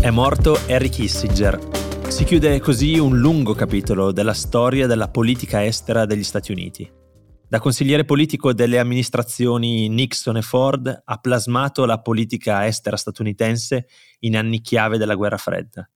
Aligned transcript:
È 0.00 0.08
morto 0.08 0.54
Harry 0.66 0.88
Kissinger. 0.88 2.08
Si 2.08 2.24
chiude 2.24 2.58
così 2.58 2.98
un 2.98 3.18
lungo 3.18 3.52
capitolo 3.52 4.12
della 4.12 4.32
storia 4.32 4.86
della 4.86 5.10
politica 5.10 5.62
estera 5.62 6.06
degli 6.06 6.24
Stati 6.24 6.52
Uniti. 6.52 6.90
Da 7.46 7.58
consigliere 7.58 8.06
politico 8.06 8.54
delle 8.54 8.78
amministrazioni 8.78 9.90
Nixon 9.90 10.38
e 10.38 10.42
Ford 10.42 11.02
ha 11.04 11.18
plasmato 11.18 11.84
la 11.84 12.00
politica 12.00 12.66
estera 12.66 12.96
statunitense 12.96 13.88
in 14.20 14.38
anni 14.38 14.62
chiave 14.62 14.96
della 14.96 15.16
guerra 15.16 15.36
fredda. 15.36 15.86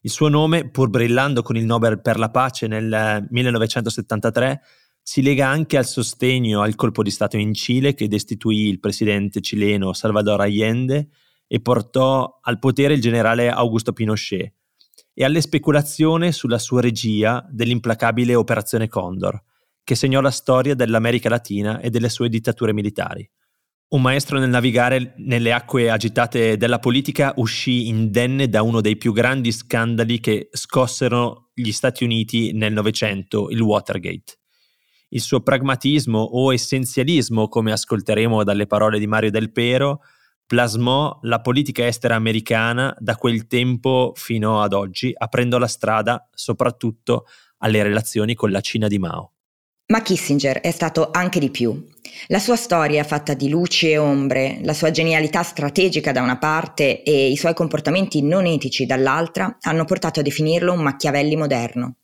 Il 0.00 0.10
suo 0.10 0.26
nome, 0.26 0.68
pur 0.68 0.90
brillando 0.90 1.42
con 1.42 1.56
il 1.56 1.64
Nobel 1.64 2.00
per 2.00 2.18
la 2.18 2.30
pace 2.30 2.66
nel 2.66 3.24
1973, 3.30 4.60
si 5.00 5.22
lega 5.22 5.46
anche 5.46 5.76
al 5.76 5.86
sostegno 5.86 6.62
al 6.62 6.74
colpo 6.74 7.04
di 7.04 7.12
Stato 7.12 7.36
in 7.36 7.54
Cile 7.54 7.94
che 7.94 8.08
destituì 8.08 8.66
il 8.66 8.80
presidente 8.80 9.40
cileno 9.40 9.92
Salvador 9.92 10.40
Allende 10.40 11.10
e 11.54 11.60
portò 11.60 12.38
al 12.40 12.58
potere 12.58 12.94
il 12.94 13.02
generale 13.02 13.50
Augusto 13.50 13.92
Pinochet 13.92 14.54
e 15.12 15.22
alle 15.22 15.42
speculazioni 15.42 16.32
sulla 16.32 16.58
sua 16.58 16.80
regia 16.80 17.46
dell'implacabile 17.50 18.34
Operazione 18.34 18.88
Condor, 18.88 19.38
che 19.84 19.94
segnò 19.94 20.22
la 20.22 20.30
storia 20.30 20.74
dell'America 20.74 21.28
Latina 21.28 21.78
e 21.80 21.90
delle 21.90 22.08
sue 22.08 22.30
dittature 22.30 22.72
militari. 22.72 23.30
Un 23.88 24.00
maestro 24.00 24.38
nel 24.38 24.48
navigare 24.48 25.12
nelle 25.18 25.52
acque 25.52 25.90
agitate 25.90 26.56
della 26.56 26.78
politica 26.78 27.34
uscì 27.36 27.86
indenne 27.86 28.48
da 28.48 28.62
uno 28.62 28.80
dei 28.80 28.96
più 28.96 29.12
grandi 29.12 29.52
scandali 29.52 30.20
che 30.20 30.48
scossero 30.52 31.50
gli 31.52 31.70
Stati 31.70 32.02
Uniti 32.02 32.54
nel 32.54 32.72
Novecento, 32.72 33.50
il 33.50 33.60
Watergate. 33.60 34.38
Il 35.10 35.20
suo 35.20 35.42
pragmatismo 35.42 36.18
o 36.18 36.50
essenzialismo, 36.54 37.48
come 37.48 37.72
ascolteremo 37.72 38.42
dalle 38.42 38.66
parole 38.66 38.98
di 38.98 39.06
Mario 39.06 39.30
Del 39.30 39.52
Pero, 39.52 40.00
plasmò 40.46 41.18
la 41.22 41.40
politica 41.40 41.86
estera 41.86 42.14
americana 42.14 42.94
da 42.98 43.16
quel 43.16 43.46
tempo 43.46 44.12
fino 44.14 44.60
ad 44.60 44.72
oggi, 44.72 45.12
aprendo 45.16 45.58
la 45.58 45.66
strada 45.66 46.28
soprattutto 46.34 47.26
alle 47.58 47.82
relazioni 47.82 48.34
con 48.34 48.50
la 48.50 48.60
Cina 48.60 48.88
di 48.88 48.98
Mao. 48.98 49.32
Ma 49.86 50.00
Kissinger 50.00 50.60
è 50.60 50.70
stato 50.70 51.10
anche 51.10 51.38
di 51.38 51.50
più. 51.50 51.86
La 52.28 52.38
sua 52.38 52.56
storia 52.56 53.04
fatta 53.04 53.34
di 53.34 53.48
luci 53.48 53.90
e 53.90 53.98
ombre, 53.98 54.58
la 54.62 54.72
sua 54.72 54.90
genialità 54.90 55.42
strategica 55.42 56.12
da 56.12 56.22
una 56.22 56.38
parte 56.38 57.02
e 57.02 57.28
i 57.28 57.36
suoi 57.36 57.52
comportamenti 57.52 58.22
non 58.22 58.46
etici 58.46 58.86
dall'altra 58.86 59.58
hanno 59.60 59.84
portato 59.84 60.20
a 60.20 60.22
definirlo 60.22 60.72
un 60.72 60.82
Machiavelli 60.82 61.36
moderno. 61.36 61.96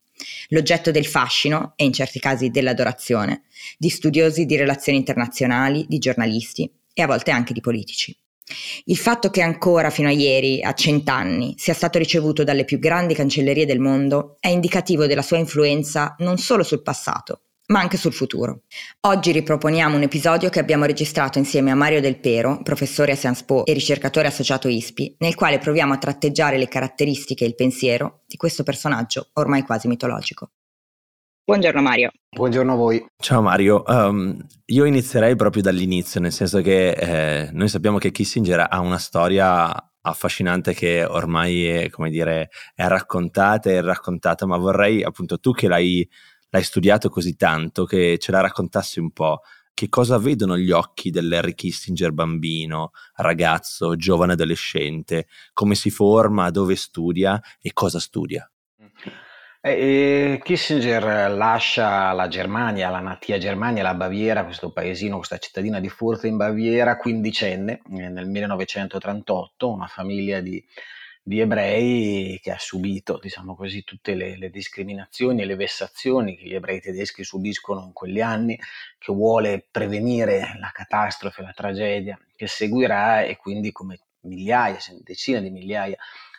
L'oggetto 0.49 0.91
del 0.91 1.05
fascino, 1.05 1.73
e 1.75 1.85
in 1.85 1.93
certi 1.93 2.19
casi 2.19 2.49
dell'adorazione, 2.49 3.43
di 3.77 3.89
studiosi 3.89 4.45
di 4.45 4.57
relazioni 4.57 4.97
internazionali, 4.97 5.85
di 5.87 5.97
giornalisti 5.97 6.69
e 6.93 7.01
a 7.01 7.07
volte 7.07 7.31
anche 7.31 7.53
di 7.53 7.61
politici. 7.61 8.15
Il 8.85 8.97
fatto 8.97 9.29
che 9.29 9.41
ancora 9.41 9.89
fino 9.89 10.07
a 10.07 10.11
ieri, 10.11 10.61
a 10.61 10.73
cent'anni, 10.73 11.53
sia 11.57 11.73
stato 11.73 11.97
ricevuto 11.97 12.43
dalle 12.43 12.65
più 12.65 12.79
grandi 12.79 13.13
cancellerie 13.13 13.65
del 13.65 13.79
mondo 13.79 14.37
è 14.39 14.47
indicativo 14.47 15.05
della 15.05 15.21
sua 15.21 15.37
influenza 15.37 16.15
non 16.19 16.37
solo 16.37 16.63
sul 16.63 16.81
passato, 16.81 17.41
ma 17.67 17.79
anche 17.79 17.97
sul 17.97 18.13
futuro. 18.13 18.63
Oggi 19.01 19.31
riproponiamo 19.31 19.95
un 19.95 20.03
episodio 20.03 20.49
che 20.49 20.59
abbiamo 20.59 20.85
registrato 20.85 21.37
insieme 21.37 21.71
a 21.71 21.75
Mario 21.75 22.01
Del 22.01 22.19
Pero, 22.19 22.61
professore 22.63 23.11
a 23.11 23.15
Sciences 23.15 23.45
Po 23.45 23.65
e 23.65 23.73
ricercatore 23.73 24.27
associato 24.27 24.67
ISPI, 24.67 25.17
nel 25.19 25.35
quale 25.35 25.59
proviamo 25.59 25.93
a 25.93 25.97
tratteggiare 25.97 26.57
le 26.57 26.67
caratteristiche 26.67 27.43
e 27.43 27.47
il 27.47 27.55
pensiero 27.55 28.21
di 28.25 28.37
questo 28.37 28.63
personaggio 28.63 29.29
ormai 29.33 29.63
quasi 29.63 29.87
mitologico. 29.87 30.51
Buongiorno 31.49 31.81
Mario. 31.81 32.11
Buongiorno 32.29 32.73
a 32.73 32.75
voi. 32.75 33.03
Ciao 33.17 33.41
Mario, 33.41 33.81
um, 33.87 34.37
io 34.65 34.85
inizierei 34.85 35.35
proprio 35.35 35.63
dall'inizio, 35.63 36.19
nel 36.19 36.31
senso 36.31 36.61
che 36.61 36.91
eh, 36.91 37.49
noi 37.53 37.67
sappiamo 37.67 37.97
che 37.97 38.11
Kissinger 38.11 38.67
ha 38.69 38.79
una 38.79 38.99
storia 38.99 39.73
affascinante 40.01 40.75
che 40.75 41.03
ormai 41.03 41.65
è, 41.65 41.89
come 41.89 42.11
dire, 42.11 42.51
è 42.75 42.85
raccontata 42.85 43.71
e 43.71 43.81
raccontata, 43.81 44.45
ma 44.45 44.57
vorrei 44.57 45.01
appunto 45.01 45.39
tu 45.39 45.51
che 45.51 45.67
l'hai, 45.67 46.07
l'hai 46.49 46.63
studiato 46.63 47.09
così 47.09 47.35
tanto, 47.35 47.85
che 47.85 48.19
ce 48.19 48.31
la 48.31 48.41
raccontassi 48.41 48.99
un 48.99 49.09
po'. 49.09 49.39
Che 49.73 49.89
cosa 49.89 50.19
vedono 50.19 50.55
gli 50.55 50.69
occhi 50.69 51.09
dell'Harry 51.09 51.55
Kissinger 51.55 52.11
bambino, 52.11 52.91
ragazzo, 53.15 53.95
giovane 53.95 54.33
adolescente, 54.33 55.25
come 55.53 55.73
si 55.73 55.89
forma, 55.89 56.51
dove 56.51 56.75
studia 56.75 57.41
e 57.59 57.73
cosa 57.73 57.99
studia? 57.99 58.47
Eh, 59.61 60.39
Kissinger 60.41 61.31
lascia 61.31 62.13
la 62.13 62.29
Germania, 62.29 62.89
la 62.89 63.01
natia 63.01 63.37
Germania, 63.37 63.83
la 63.83 63.93
Baviera, 63.93 64.45
questo 64.45 64.71
paesino, 64.71 65.17
questa 65.17 65.37
cittadina 65.37 65.81
di 65.81 65.89
Furth 65.89 66.23
in 66.23 66.37
Baviera, 66.37 66.95
quindicenne 66.95 67.81
eh, 67.91 68.07
nel 68.07 68.25
1938, 68.25 69.69
una 69.69 69.87
famiglia 69.87 70.39
di, 70.39 70.65
di, 71.21 71.41
ebrei 71.41 72.39
che 72.41 72.51
ha 72.51 72.57
subito, 72.57 73.19
diciamo 73.21 73.53
così, 73.53 73.83
tutte 73.83 74.15
le, 74.15 74.37
le, 74.37 74.49
discriminazioni 74.49 75.41
e 75.41 75.45
le 75.45 75.55
vessazioni 75.57 76.37
che 76.37 76.45
gli 76.45 76.55
ebrei 76.55 76.79
tedeschi 76.79 77.25
subiscono 77.25 77.83
in 77.83 77.91
quegli 77.91 78.21
anni, 78.21 78.57
che 78.97 79.11
vuole 79.11 79.67
prevenire 79.69 80.55
la 80.57 80.71
catastrofe, 80.71 81.41
la 81.41 81.51
tragedia 81.53 82.17
che 82.33 82.47
seguirà 82.47 83.23
e 83.23 83.35
quindi 83.35 83.73
come 83.73 83.99
migliaia, 84.21 84.77
decine 85.03 85.41
di 85.41 85.49
migliaia 85.49 85.97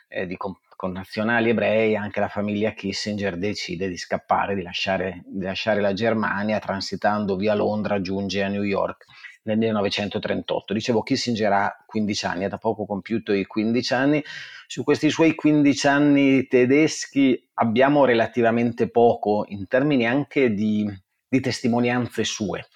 eh, 0.08 0.26
di 0.26 0.38
comp- 0.38 0.69
connazionali 0.80 1.50
ebrei, 1.50 1.94
anche 1.94 2.20
la 2.20 2.28
famiglia 2.28 2.72
Kissinger 2.72 3.36
decide 3.36 3.86
di 3.86 3.98
scappare, 3.98 4.54
di 4.54 4.62
lasciare, 4.62 5.22
di 5.26 5.42
lasciare 5.42 5.82
la 5.82 5.92
Germania, 5.92 6.58
transitando 6.58 7.36
via 7.36 7.52
Londra, 7.52 8.00
giunge 8.00 8.42
a 8.42 8.48
New 8.48 8.62
York 8.62 9.04
nel 9.42 9.58
1938. 9.58 10.72
Dicevo, 10.72 11.02
Kissinger 11.02 11.52
ha 11.52 11.84
15 11.86 12.24
anni, 12.24 12.44
ha 12.44 12.48
da 12.48 12.56
poco 12.56 12.86
compiuto 12.86 13.34
i 13.34 13.44
15 13.44 13.92
anni. 13.92 14.24
Su 14.66 14.82
questi 14.82 15.10
suoi 15.10 15.34
15 15.34 15.86
anni 15.86 16.46
tedeschi 16.46 17.50
abbiamo 17.56 18.06
relativamente 18.06 18.88
poco 18.88 19.44
in 19.48 19.66
termini 19.66 20.06
anche 20.06 20.54
di, 20.54 20.90
di 21.28 21.40
testimonianze 21.40 22.24
sue. 22.24 22.69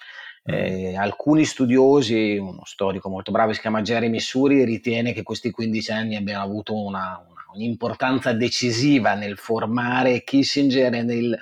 Mm. 0.47 0.53
Eh, 0.53 0.95
alcuni 0.95 1.43
studiosi, 1.43 2.37
uno 2.37 2.65
storico 2.65 3.09
molto 3.09 3.31
bravo 3.31 3.51
si 3.51 3.61
chiama 3.61 3.81
Jeremy 3.81 4.19
Suri, 4.19 4.63
ritiene 4.63 5.11
che 5.11 5.23
questi 5.23 5.49
15 5.49 5.91
anni 5.91 6.15
abbiano 6.15 6.43
avuto 6.43 6.75
una, 6.75 7.19
una 7.27 7.34
un'importanza 7.55 8.33
decisiva 8.33 9.13
nel 9.15 9.37
formare 9.37 10.23
Kissinger 10.23 10.93
e 10.93 11.01
nel, 11.01 11.39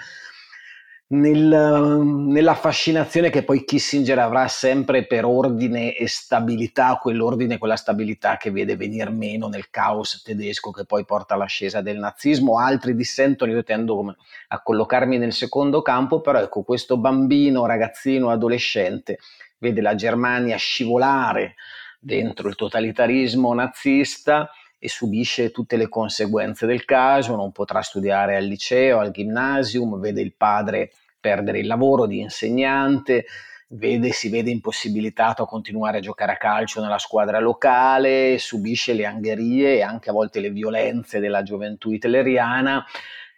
nel, 1.08 1.48
nella 1.48 2.56
fascinazione 2.56 3.30
che 3.30 3.44
poi 3.44 3.66
Kissinger 3.66 4.20
avrà 4.20 4.48
sempre 4.48 5.06
per 5.06 5.26
ordine 5.26 5.96
e 5.96 6.08
stabilità, 6.08 6.98
quell'ordine 7.02 7.56
e 7.56 7.58
quella 7.58 7.76
stabilità 7.76 8.38
che 8.38 8.52
vede 8.52 8.76
venir 8.76 9.10
meno 9.10 9.48
nel 9.48 9.70
caos 9.70 10.22
tedesco 10.22 10.72
che 10.72 10.86
poi 10.86 11.04
porta 11.06 11.34
all'ascesa 11.34 11.82
del 11.82 11.98
nazismo. 11.98 12.60
Altri 12.60 12.96
dissentono, 12.96 13.52
io 13.52 13.64
tendo 13.64 14.16
a 14.48 14.62
collocarmi 14.62 15.18
nel 15.18 15.34
secondo 15.34 15.82
campo, 15.82 16.22
però 16.22 16.40
ecco, 16.40 16.64
questo 16.64 16.98
bambino, 16.98 17.66
ragazzino, 17.66 18.30
adolescente 18.30 19.20
vede 19.58 19.82
la 19.82 19.96
Germania 19.96 20.58
scivolare 20.58 21.56
dentro 22.00 22.50
il 22.50 22.56
totalitarismo 22.56 23.54
nazista 23.54 24.50
e 24.84 24.90
subisce 24.90 25.52
tutte 25.52 25.78
le 25.78 25.88
conseguenze 25.88 26.66
del 26.66 26.84
caso, 26.84 27.38
non 27.38 27.54
potrà 27.54 27.82
studiare 27.82 28.36
al 28.36 28.44
liceo, 28.44 29.00
al 29.00 29.12
gymnasium, 29.12 29.98
vede 29.98 30.20
il 30.20 30.34
padre 30.36 30.92
perdere 31.22 31.60
il 31.60 31.68
lavoro 31.68 32.06
di 32.06 32.20
insegnante, 32.20 33.24
vede, 33.70 34.12
si 34.12 34.28
vede 34.28 34.52
impossibilitato 34.52 35.44
a 35.44 35.48
continuare 35.48 36.00
a 36.00 36.02
giocare 36.02 36.34
a 36.34 36.38
calcio 36.38 36.82
nella 36.82 36.98
squadra 36.98 37.40
locale, 37.40 38.38
subisce 38.40 38.92
le 38.92 39.06
angherie 39.06 39.76
e 39.76 39.82
anche 39.84 40.10
a 40.10 40.14
volte 40.14 40.42
le 40.42 40.50
violenze 40.50 41.22
della 41.22 41.44
gioventù 41.44 41.90
hitleriana. 41.92 42.86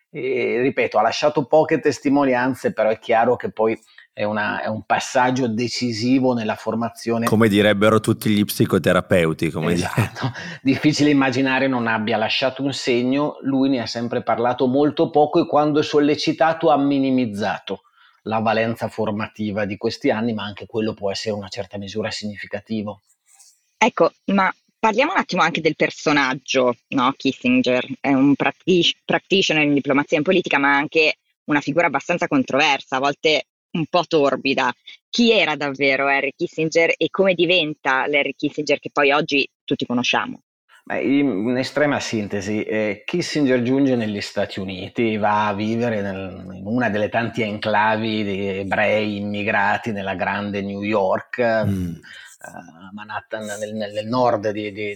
E, 0.09 0.61
ripeto, 0.61 0.97
ha 0.97 1.03
lasciato 1.03 1.45
poche 1.45 1.79
testimonianze, 1.79 2.73
però 2.73 2.89
è 2.89 2.97
chiaro 2.97 3.35
che 3.35 3.51
poi 3.51 3.79
è, 4.17 4.23
una, 4.23 4.61
è, 4.61 4.67
un 4.67 4.83
passaggio 4.83 5.49
decisivo 5.49 6.33
nella 6.33 6.55
formazione. 6.55 7.25
Come 7.25 7.49
direbbero 7.49 7.99
tutti 7.99 8.29
gli 8.29 8.45
psicoterapeuti. 8.45 9.51
Come 9.51 9.73
esatto. 9.73 10.31
Difficile 10.63 11.09
immaginare 11.09 11.67
non 11.67 11.85
abbia 11.85 12.15
lasciato 12.15 12.63
un 12.63 12.71
segno, 12.71 13.39
lui 13.41 13.67
ne 13.67 13.81
ha 13.81 13.85
sempre 13.85 14.23
parlato 14.23 14.67
molto 14.67 15.09
poco 15.09 15.41
e 15.41 15.45
quando 15.45 15.81
è 15.81 15.83
sollecitato 15.83 16.69
ha 16.69 16.77
minimizzato 16.77 17.81
la 18.23 18.39
valenza 18.39 18.87
formativa 18.87 19.65
di 19.65 19.75
questi 19.75 20.09
anni, 20.11 20.31
ma 20.31 20.45
anche 20.45 20.65
quello 20.65 20.93
può 20.93 21.11
essere 21.11 21.35
una 21.35 21.49
certa 21.49 21.77
misura 21.77 22.09
significativo. 22.09 23.01
Ecco, 23.77 24.13
ma 24.27 24.49
Parliamo 24.77 25.13
un 25.13 25.17
attimo 25.17 25.41
anche 25.41 25.61
del 25.61 25.75
personaggio, 25.75 26.75
no? 26.89 27.11
Kissinger 27.17 27.87
è 27.99 28.13
un 28.13 28.35
practitioner 28.35 29.63
in 29.63 29.73
diplomazia 29.73 30.15
e 30.15 30.19
in 30.19 30.23
politica, 30.23 30.59
ma 30.59 30.75
anche 30.75 31.17
una 31.45 31.59
figura 31.59 31.87
abbastanza 31.87 32.27
controversa, 32.27 32.97
a 32.97 32.99
volte 32.99 33.47
un 33.75 33.85
po' 33.89 34.03
torbida. 34.07 34.73
Chi 35.09 35.31
era 35.31 35.55
davvero 35.55 36.07
Henry 36.07 36.33
Kissinger 36.35 36.93
e 36.97 37.09
come 37.09 37.33
diventa 37.33 38.05
l'Henry 38.07 38.33
Kissinger 38.35 38.79
che 38.79 38.89
poi 38.91 39.11
oggi 39.11 39.47
tutti 39.63 39.85
conosciamo? 39.85 40.41
Beh, 40.83 41.01
in 41.01 41.57
estrema 41.57 41.99
sintesi, 41.99 42.61
eh, 42.61 43.03
Kissinger 43.05 43.63
giunge 43.63 43.95
negli 43.95 44.21
Stati 44.21 44.59
Uniti, 44.59 45.17
va 45.17 45.47
a 45.47 45.53
vivere 45.55 46.01
nel, 46.01 46.45
in 46.53 46.67
una 46.67 46.89
delle 46.89 47.09
tante 47.09 47.43
enclavi 47.43 48.23
di 48.23 48.47
ebrei 48.59 49.17
immigrati 49.17 49.91
nella 49.91 50.13
grande 50.13 50.61
New 50.61 50.83
York. 50.83 51.39
Mm 51.65 51.93
Manhattan, 52.91 53.45
nel, 53.59 53.73
nel 53.73 54.07
nord 54.07 54.49
di, 54.51 54.71
di, 54.71 54.95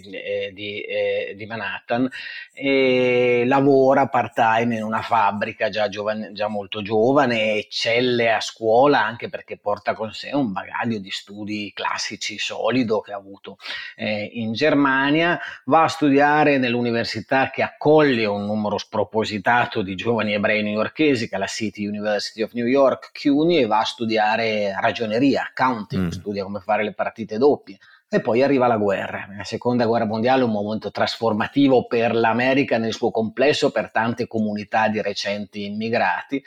di, 0.54 0.81
eh, 0.81 1.34
di, 1.36 1.46
Manhattan, 1.46 2.10
e 2.54 3.44
lavora 3.46 4.07
part-time 4.07 4.78
in 4.78 4.84
una 4.84 5.01
fabbrica 5.01 5.69
già, 5.69 5.90
giovane, 5.90 6.31
già 6.31 6.48
molto 6.48 6.81
giovane, 6.81 7.56
eccelle 7.56 8.31
a 8.31 8.42
scuola 8.42 9.04
anche 9.04 9.30
perché 9.30 9.57
porta 9.57 9.94
con 9.94 10.12
sé 10.13 10.31
un 10.34 10.51
bagaglio 10.51 11.00
di 11.00 11.12
studi 11.12 11.72
classici 11.74 12.38
solido 12.38 13.01
che 13.01 13.13
ha 13.13 13.18
avuto 13.18 13.57
eh, 13.95 14.30
in 14.34 14.54
Germania, 14.54 15.40
va 15.66 15.84
a 15.84 15.88
studiare 15.88 16.57
nell'università 16.57 17.50
che 17.50 17.63
accoglie 17.63 18.25
un 18.25 18.45
numero 18.45 18.78
spropositato 18.78 19.81
di 19.81 19.95
giovani 19.95 20.34
ebrei 20.34 20.63
newyorkesi, 20.63 21.28
che 21.28 21.36
è 21.36 21.40
la 21.40 21.48
City 21.48 21.86
University 21.86 22.42
of 22.42 22.54
New 22.54 22.66
York, 22.66 23.12
CUNY, 23.19 23.57
e 23.57 23.66
va 23.66 23.80
a 23.80 23.86
studiare 23.86 24.75
ragioneria, 24.80 25.48
accounting, 25.50 26.06
mm. 26.06 26.10
studia 26.10 26.44
come 26.44 26.60
fare 26.60 26.84
le 26.84 26.94
partite 26.94 27.38
doppie. 27.39 27.80
E 28.07 28.21
poi 28.21 28.44
arriva 28.44 28.68
la 28.68 28.77
guerra. 28.77 29.27
La 29.36 29.44
seconda 29.44 29.86
guerra 29.86 30.06
mondiale 30.06 30.41
è 30.41 30.45
un 30.45 30.51
momento 30.51 30.91
trasformativo 30.91 31.88
per 31.88 32.13
l'America 32.13 32.77
nel 32.77 32.94
suo 32.94 33.09
complesso, 33.09 33.71
per 33.71 33.89
tante 33.91 34.27
comunità 34.27 34.88
di 34.88 35.01
recenti 35.01 35.65
immigrati. 35.65 36.44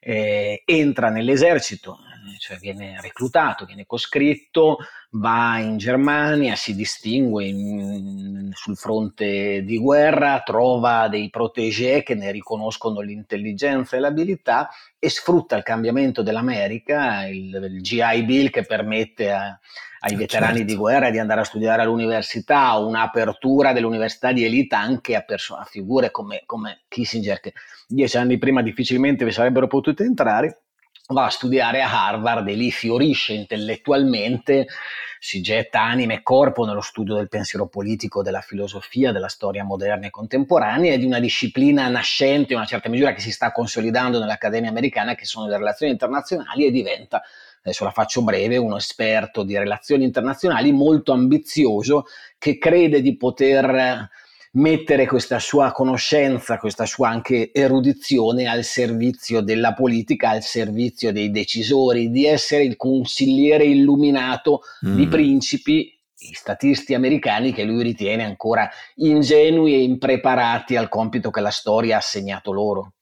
Eh, 0.00 0.62
entra 0.66 1.08
nell'esercito, 1.08 1.98
cioè 2.38 2.56
viene 2.58 3.00
reclutato, 3.00 3.64
viene 3.64 3.86
coscritto, 3.86 4.78
va 5.10 5.58
in 5.58 5.76
Germania, 5.76 6.56
si 6.56 6.74
distingue 6.74 7.44
in, 7.44 8.50
sul 8.52 8.76
fronte 8.76 9.62
di 9.62 9.78
guerra, 9.78 10.42
trova 10.44 11.08
dei 11.08 11.30
protégé 11.30 12.02
che 12.02 12.14
ne 12.14 12.30
riconoscono 12.30 13.00
l'intelligenza 13.00 13.96
e 13.96 14.00
l'abilità 14.00 14.68
e 14.98 15.08
sfrutta 15.08 15.56
il 15.56 15.62
cambiamento 15.62 16.22
dell'America, 16.22 17.26
il, 17.26 17.54
il 17.70 17.82
GI 17.82 18.22
Bill 18.24 18.50
che 18.50 18.64
permette 18.64 19.32
a, 19.32 19.58
ai 20.00 20.16
veterani 20.16 20.58
certo. 20.58 20.72
di 20.72 20.76
guerra 20.76 21.10
di 21.10 21.18
andare 21.18 21.40
a 21.40 21.44
studiare 21.44 21.82
all'università, 21.82 22.74
un'apertura 22.74 23.72
dell'università 23.72 24.32
di 24.32 24.44
elite 24.44 24.74
anche 24.74 25.14
a, 25.14 25.22
perso- 25.22 25.56
a 25.56 25.64
figure 25.64 26.10
come, 26.10 26.42
come 26.44 26.82
Kissinger 26.88 27.40
che 27.40 27.52
dieci 27.86 28.16
anni 28.16 28.38
prima 28.38 28.62
difficilmente 28.62 29.24
vi 29.24 29.32
sarebbero 29.32 29.66
potute 29.66 30.04
entrare 30.04 30.63
va 31.08 31.26
a 31.26 31.30
studiare 31.30 31.82
a 31.82 32.06
Harvard 32.06 32.48
e 32.48 32.54
lì 32.54 32.70
fiorisce 32.70 33.34
intellettualmente, 33.34 34.66
si 35.18 35.40
getta 35.42 35.82
anima 35.82 36.14
e 36.14 36.22
corpo 36.22 36.64
nello 36.64 36.80
studio 36.80 37.14
del 37.14 37.28
pensiero 37.28 37.66
politico, 37.66 38.22
della 38.22 38.40
filosofia, 38.40 39.12
della 39.12 39.28
storia 39.28 39.64
moderna 39.64 40.06
e 40.06 40.10
contemporanea 40.10 40.94
e 40.94 40.98
di 40.98 41.04
una 41.04 41.20
disciplina 41.20 41.88
nascente, 41.88 42.52
in 42.52 42.58
una 42.58 42.68
certa 42.68 42.88
misura 42.88 43.12
che 43.12 43.20
si 43.20 43.32
sta 43.32 43.52
consolidando 43.52 44.18
nell'Accademia 44.18 44.70
americana, 44.70 45.14
che 45.14 45.24
sono 45.24 45.46
le 45.46 45.56
relazioni 45.56 45.92
internazionali 45.92 46.66
e 46.66 46.70
diventa 46.70 47.22
adesso 47.62 47.84
la 47.84 47.90
faccio 47.90 48.22
breve, 48.22 48.58
uno 48.58 48.76
esperto 48.76 49.42
di 49.42 49.56
relazioni 49.56 50.04
internazionali 50.04 50.70
molto 50.72 51.12
ambizioso 51.12 52.04
che 52.36 52.58
crede 52.58 53.00
di 53.00 53.16
poter 53.16 54.10
mettere 54.54 55.06
questa 55.06 55.38
sua 55.38 55.72
conoscenza, 55.72 56.58
questa 56.58 56.86
sua 56.86 57.08
anche 57.08 57.52
erudizione 57.52 58.46
al 58.46 58.64
servizio 58.64 59.40
della 59.40 59.72
politica, 59.74 60.30
al 60.30 60.42
servizio 60.42 61.12
dei 61.12 61.30
decisori, 61.30 62.10
di 62.10 62.26
essere 62.26 62.64
il 62.64 62.76
consigliere 62.76 63.64
illuminato 63.64 64.62
mm. 64.86 64.94
di 64.94 65.06
principi 65.08 65.92
i 66.24 66.32
statisti 66.32 66.94
americani 66.94 67.52
che 67.52 67.64
lui 67.64 67.82
ritiene 67.82 68.24
ancora 68.24 68.68
ingenui 68.96 69.74
e 69.74 69.82
impreparati 69.82 70.76
al 70.76 70.88
compito 70.88 71.30
che 71.30 71.40
la 71.40 71.50
storia 71.50 71.96
ha 71.96 71.98
assegnato 71.98 72.52
loro. 72.52 72.92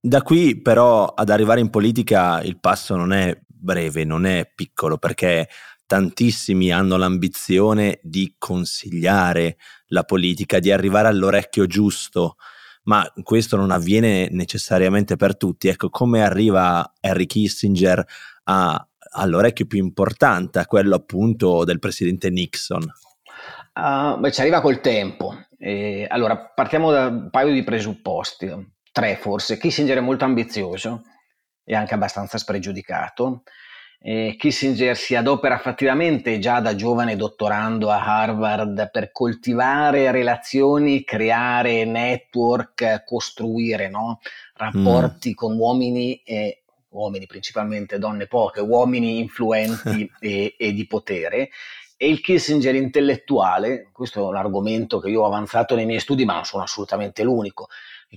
Da 0.00 0.22
qui 0.22 0.60
però 0.60 1.06
ad 1.06 1.30
arrivare 1.30 1.60
in 1.60 1.70
politica 1.70 2.40
il 2.42 2.58
passo 2.58 2.96
non 2.96 3.12
è 3.12 3.38
breve, 3.46 4.04
non 4.04 4.26
è 4.26 4.50
piccolo, 4.54 4.98
perché 4.98 5.48
tantissimi 5.86 6.72
hanno 6.72 6.96
l'ambizione 6.96 8.00
di 8.02 8.34
consigliare 8.38 9.56
la 9.88 10.04
politica, 10.04 10.58
di 10.58 10.70
arrivare 10.72 11.08
all'orecchio 11.08 11.66
giusto, 11.66 12.36
ma 12.84 13.10
questo 13.22 13.56
non 13.56 13.70
avviene 13.70 14.28
necessariamente 14.30 15.16
per 15.16 15.36
tutti. 15.36 15.68
Ecco, 15.68 15.90
come 15.90 16.22
arriva 16.22 16.92
Harry 17.00 17.26
Kissinger 17.26 18.04
a, 18.44 18.88
all'orecchio 19.12 19.66
più 19.66 19.78
importante, 19.78 20.58
a 20.58 20.66
quello 20.66 20.94
appunto 20.94 21.64
del 21.64 21.78
presidente 21.78 22.30
Nixon? 22.30 22.82
Uh, 23.74 24.18
beh, 24.18 24.32
ci 24.32 24.40
arriva 24.40 24.60
col 24.60 24.80
tempo. 24.80 25.34
Eh, 25.58 26.06
allora, 26.08 26.36
partiamo 26.36 26.90
da 26.90 27.06
un 27.06 27.30
paio 27.30 27.52
di 27.52 27.64
presupposti, 27.64 28.50
tre 28.92 29.16
forse. 29.16 29.58
Kissinger 29.58 29.98
è 29.98 30.00
molto 30.00 30.24
ambizioso 30.24 31.02
e 31.64 31.74
anche 31.74 31.94
abbastanza 31.94 32.38
spregiudicato 32.38 33.42
eh, 34.06 34.34
Kissinger 34.36 34.94
si 34.98 35.16
adopera 35.16 35.56
fattivamente 35.56 36.38
già 36.38 36.60
da 36.60 36.74
giovane 36.74 37.16
dottorando 37.16 37.90
a 37.90 38.04
Harvard 38.04 38.90
per 38.90 39.10
coltivare 39.10 40.10
relazioni, 40.10 41.04
creare 41.04 41.86
network, 41.86 43.02
costruire 43.06 43.88
no? 43.88 44.20
rapporti 44.56 45.30
mm. 45.30 45.34
con 45.34 45.56
uomini 45.56 46.20
e 46.22 46.64
uomini 46.90 47.24
principalmente, 47.24 47.98
donne 47.98 48.26
poche, 48.26 48.60
uomini 48.60 49.20
influenti 49.20 50.10
e, 50.20 50.54
e 50.58 50.72
di 50.74 50.86
potere 50.86 51.48
e 51.96 52.08
il 52.08 52.20
Kissinger 52.20 52.74
intellettuale, 52.74 53.88
questo 53.90 54.20
è 54.20 54.28
un 54.28 54.36
argomento 54.36 54.98
che 54.98 55.08
io 55.08 55.22
ho 55.22 55.26
avanzato 55.26 55.74
nei 55.74 55.86
miei 55.86 56.00
studi, 56.00 56.26
ma 56.26 56.34
non 56.34 56.44
sono 56.44 56.64
assolutamente 56.64 57.22
l'unico, 57.22 57.68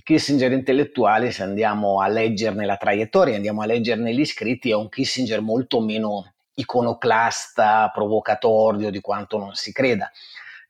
Kissinger 0.02 0.52
intellettuale, 0.52 1.30
se 1.30 1.42
andiamo 1.42 2.00
a 2.00 2.08
leggerne 2.08 2.64
la 2.66 2.76
traiettoria, 2.76 3.36
andiamo 3.36 3.62
a 3.62 3.66
leggerne 3.66 4.14
gli 4.14 4.24
scritti, 4.24 4.70
è 4.70 4.74
un 4.74 4.88
Kissinger 4.88 5.40
molto 5.40 5.80
meno 5.80 6.34
iconoclasta, 6.54 7.90
provocatorio 7.92 8.90
di 8.90 9.00
quanto 9.00 9.38
non 9.38 9.54
si 9.54 9.72
creda 9.72 10.10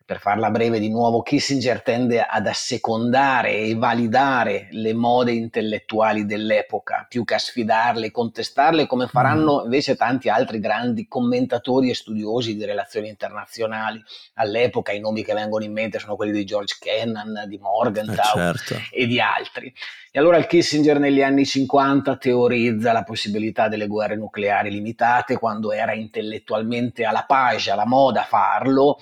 per 0.09 0.21
farla 0.21 0.49
breve 0.49 0.79
di 0.81 0.89
nuovo, 0.89 1.21
Kissinger 1.21 1.83
tende 1.83 2.23
ad 2.23 2.47
assecondare 2.47 3.59
e 3.59 3.75
validare 3.75 4.69
le 4.71 4.95
mode 4.95 5.33
intellettuali 5.33 6.25
dell'epoca, 6.25 7.05
più 7.07 7.25
che 7.25 7.35
a 7.35 7.39
sfidarle 7.39 8.07
e 8.07 8.11
contestarle, 8.11 8.87
come 8.87 9.07
faranno 9.07 9.61
mm. 9.61 9.65
invece 9.65 9.97
tanti 9.97 10.31
altri 10.31 10.61
grandi 10.61 11.07
commentatori 11.09 11.91
e 11.91 11.95
studiosi 11.95 12.57
di 12.57 12.65
relazioni 12.65 13.09
internazionali. 13.09 14.03
All'epoca 14.37 14.93
i 14.93 15.01
nomi 15.01 15.23
che 15.23 15.35
vengono 15.35 15.65
in 15.65 15.73
mente 15.75 15.99
sono 15.99 16.17
quelli 16.17 16.33
di 16.33 16.47
George 16.47 16.79
Kennan, 16.81 17.45
di 17.47 17.59
Morgenthau 17.59 18.39
eh 18.39 18.55
certo. 18.55 18.77
e 18.91 19.07
di 19.07 19.21
altri. 19.21 19.71
E 20.11 20.19
allora 20.19 20.39
il 20.39 20.47
Kissinger 20.47 20.99
negli 20.99 21.21
anni 21.21 21.45
50 21.45 22.17
teorizza 22.17 22.93
la 22.93 23.05
possibilità 23.05 23.69
delle 23.69 23.87
guerre 23.87 24.17
nucleari 24.17 24.71
limitate 24.71 25.37
quando 25.37 25.71
era 25.71 25.93
intellettualmente 25.93 27.05
alla 27.05 27.25
page, 27.29 27.71
alla 27.71 27.85
moda 27.85 28.23
farlo 28.23 28.97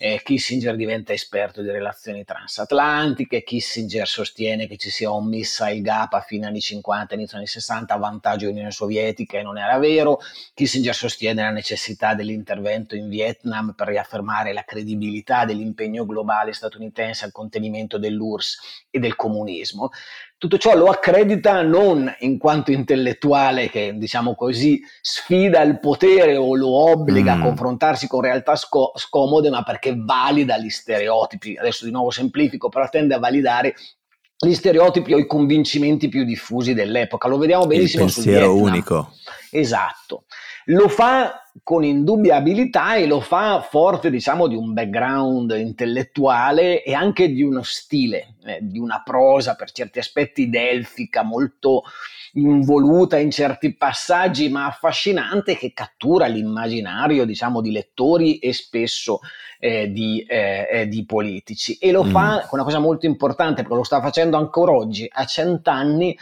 eh, 0.00 0.22
Kissinger 0.24 0.49
diventa 0.58 1.12
esperto 1.12 1.62
di 1.62 1.70
relazioni 1.70 2.24
transatlantiche, 2.24 3.42
Kissinger 3.42 4.06
sostiene 4.06 4.66
che 4.66 4.76
ci 4.76 4.90
sia 4.90 5.10
un 5.10 5.28
missile 5.28 5.80
gap 5.80 6.14
a 6.14 6.20
fine 6.20 6.46
anni 6.46 6.60
50, 6.60 7.14
inizio 7.14 7.36
anni 7.36 7.46
60 7.46 7.94
a 7.94 7.96
vantaggio 7.98 8.46
dell'Unione 8.46 8.70
Sovietica 8.70 9.38
e 9.38 9.42
non 9.42 9.58
era 9.58 9.78
vero, 9.78 10.18
Kissinger 10.54 10.94
sostiene 10.94 11.42
la 11.42 11.50
necessità 11.50 12.14
dell'intervento 12.14 12.94
in 12.96 13.08
Vietnam 13.08 13.74
per 13.76 13.88
riaffermare 13.88 14.52
la 14.52 14.64
credibilità 14.64 15.44
dell'impegno 15.44 16.04
globale 16.04 16.52
statunitense 16.52 17.24
al 17.24 17.32
contenimento 17.32 17.98
dell'URSS 17.98 18.86
e 18.90 18.98
del 18.98 19.16
comunismo 19.16 19.90
tutto 20.40 20.56
ciò 20.56 20.74
lo 20.74 20.86
accredita 20.86 21.60
non 21.60 22.10
in 22.20 22.38
quanto 22.38 22.72
intellettuale 22.72 23.68
che, 23.68 23.92
diciamo 23.96 24.34
così, 24.34 24.80
sfida 25.02 25.60
il 25.60 25.78
potere 25.80 26.34
o 26.34 26.56
lo 26.56 26.70
obbliga 26.90 27.36
mm. 27.36 27.40
a 27.40 27.44
confrontarsi 27.44 28.06
con 28.06 28.22
realtà 28.22 28.56
sco- 28.56 28.92
scomode, 28.94 29.50
ma 29.50 29.62
perché 29.62 29.94
valida 29.94 30.56
gli 30.56 30.70
stereotipi. 30.70 31.58
Adesso 31.58 31.84
di 31.84 31.90
nuovo 31.90 32.10
semplifico, 32.10 32.70
però 32.70 32.88
tende 32.88 33.12
a 33.12 33.18
validare 33.18 33.74
gli 34.34 34.54
stereotipi 34.54 35.12
o 35.12 35.18
i 35.18 35.26
convincimenti 35.26 36.08
più 36.08 36.24
diffusi 36.24 36.72
dell'epoca. 36.72 37.28
Lo 37.28 37.36
vediamo 37.36 37.66
benissimo 37.66 38.06
il 38.06 38.12
pensiero 38.14 38.46
sul 38.46 38.62
unico. 38.62 39.12
Esatto. 39.50 40.24
Lo 40.70 40.88
fa 40.88 41.50
con 41.64 41.82
indubbia 41.82 42.36
abilità 42.36 42.94
e 42.94 43.06
lo 43.06 43.20
fa 43.20 43.60
forte, 43.60 44.08
diciamo, 44.08 44.46
di 44.46 44.54
un 44.54 44.72
background 44.72 45.50
intellettuale 45.58 46.84
e 46.84 46.94
anche 46.94 47.28
di 47.28 47.42
uno 47.42 47.62
stile, 47.62 48.34
eh, 48.44 48.58
di 48.62 48.78
una 48.78 49.02
prosa 49.04 49.56
per 49.56 49.72
certi 49.72 49.98
aspetti 49.98 50.48
delfica, 50.48 51.22
molto 51.22 51.82
involuta 52.34 53.18
in 53.18 53.32
certi 53.32 53.74
passaggi, 53.74 54.48
ma 54.48 54.66
affascinante 54.66 55.56
che 55.56 55.72
cattura 55.72 56.26
l'immaginario, 56.26 57.24
diciamo, 57.24 57.60
di 57.60 57.72
lettori 57.72 58.38
e 58.38 58.52
spesso 58.52 59.18
eh, 59.58 59.90
di, 59.90 60.24
eh, 60.28 60.68
eh 60.70 60.88
di, 60.88 61.04
politici. 61.04 61.78
E 61.78 61.90
lo 61.90 62.04
mm. 62.04 62.10
fa 62.10 62.46
con 62.48 62.60
una 62.60 62.64
cosa 62.64 62.78
molto 62.78 63.06
importante, 63.06 63.62
perché 63.62 63.76
lo 63.76 63.82
sta 63.82 64.00
facendo 64.00 64.36
ancora 64.36 64.70
oggi, 64.70 65.08
a 65.10 65.24
cent'anni, 65.24 66.16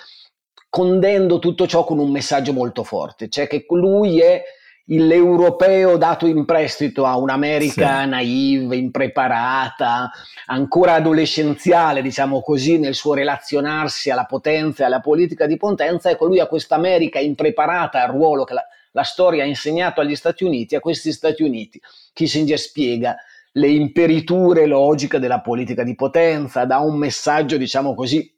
condendo 0.69 1.39
tutto 1.39 1.67
ciò 1.67 1.85
con 1.85 1.99
un 1.99 2.11
messaggio 2.11 2.53
molto 2.53 2.85
forte, 2.85 3.29
cioè 3.29 3.47
che 3.47 3.65
lui 3.69 4.21
è 4.21 4.43
l'europeo 4.91 5.99
dato 5.99 6.27
in 6.27 6.45
prestito 6.47 7.05
a 7.05 7.19
un'America 7.19 8.03
sì. 8.03 8.09
naive, 8.09 8.77
impreparata, 8.77 10.11
ancora 10.47 10.95
adolescenziale, 10.95 12.01
diciamo 12.01 12.41
così, 12.41 12.79
nel 12.79 12.95
suo 12.95 13.15
relazionarsi 13.15 14.11
alla 14.11 14.25
potenza 14.25 14.83
e 14.83 14.87
alla 14.87 15.01
politica 15.01 15.47
di 15.47 15.57
potenza, 15.59 16.11
ecco 16.11 16.27
lui 16.27 16.41
a 16.41 16.47
questa 16.47 16.77
America 16.77 17.19
impreparata 17.19 18.03
al 18.03 18.11
ruolo 18.11 18.45
che 18.45 18.55
la, 18.55 18.67
la 18.93 19.03
storia 19.03 19.43
ha 19.43 19.47
insegnato 19.47 20.01
agli 20.01 20.17
Stati 20.17 20.45
Uniti, 20.45 20.75
a 20.75 20.81
questi 20.81 21.13
Stati 21.13 21.43
Uniti. 21.43 21.81
Kissinger 22.15 22.59
spiega 22.59 23.17
le 23.53 23.69
imperiture 23.69 24.67
logiche 24.67 25.19
della 25.19 25.41
politica 25.41 25.83
di 25.83 25.95
potenza, 25.95 26.65
dà 26.65 26.79
un 26.79 26.97
messaggio, 26.97 27.59
diciamo 27.59 27.95
così, 27.95 28.33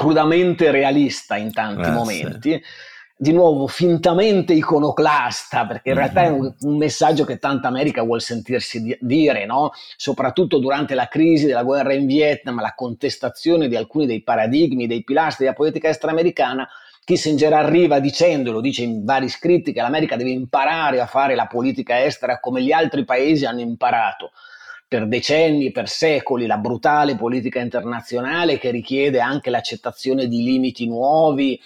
crudamente 0.00 0.70
realista 0.70 1.36
in 1.36 1.52
tanti 1.52 1.88
eh, 1.88 1.92
momenti. 1.92 2.50
Sì 2.52 2.62
di 3.20 3.32
nuovo 3.32 3.66
fintamente 3.66 4.54
iconoclasta, 4.54 5.66
perché 5.66 5.90
in 5.90 5.96
realtà 5.96 6.22
è 6.22 6.28
un, 6.28 6.40
mm-hmm. 6.40 6.52
un 6.72 6.78
messaggio 6.78 7.26
che 7.26 7.38
tanta 7.38 7.68
America 7.68 8.02
vuole 8.02 8.22
sentirsi 8.22 8.82
di, 8.82 8.96
dire, 8.98 9.44
no? 9.44 9.72
soprattutto 9.98 10.58
durante 10.58 10.94
la 10.94 11.06
crisi 11.06 11.44
della 11.44 11.62
guerra 11.62 11.92
in 11.92 12.06
Vietnam, 12.06 12.62
la 12.62 12.72
contestazione 12.74 13.68
di 13.68 13.76
alcuni 13.76 14.06
dei 14.06 14.22
paradigmi, 14.22 14.86
dei 14.86 15.04
pilastri 15.04 15.44
della 15.44 15.54
politica 15.54 15.90
estera 15.90 16.12
americana. 16.12 16.66
Kissinger 17.04 17.52
arriva 17.52 18.00
dicendo, 18.00 18.52
lo 18.52 18.62
dice 18.62 18.84
in 18.84 19.04
vari 19.04 19.28
scritti, 19.28 19.74
che 19.74 19.82
l'America 19.82 20.16
deve 20.16 20.30
imparare 20.30 20.98
a 21.00 21.06
fare 21.06 21.34
la 21.34 21.46
politica 21.46 22.02
estera 22.02 22.40
come 22.40 22.62
gli 22.62 22.72
altri 22.72 23.04
paesi 23.04 23.44
hanno 23.44 23.60
imparato 23.60 24.30
per 24.90 25.06
decenni, 25.06 25.70
per 25.70 25.88
secoli, 25.88 26.46
la 26.46 26.56
brutale 26.56 27.14
politica 27.14 27.60
internazionale 27.60 28.58
che 28.58 28.72
richiede 28.72 29.20
anche 29.20 29.48
l'accettazione 29.48 30.26
di 30.26 30.42
limiti 30.42 30.88
nuovi, 30.88 31.60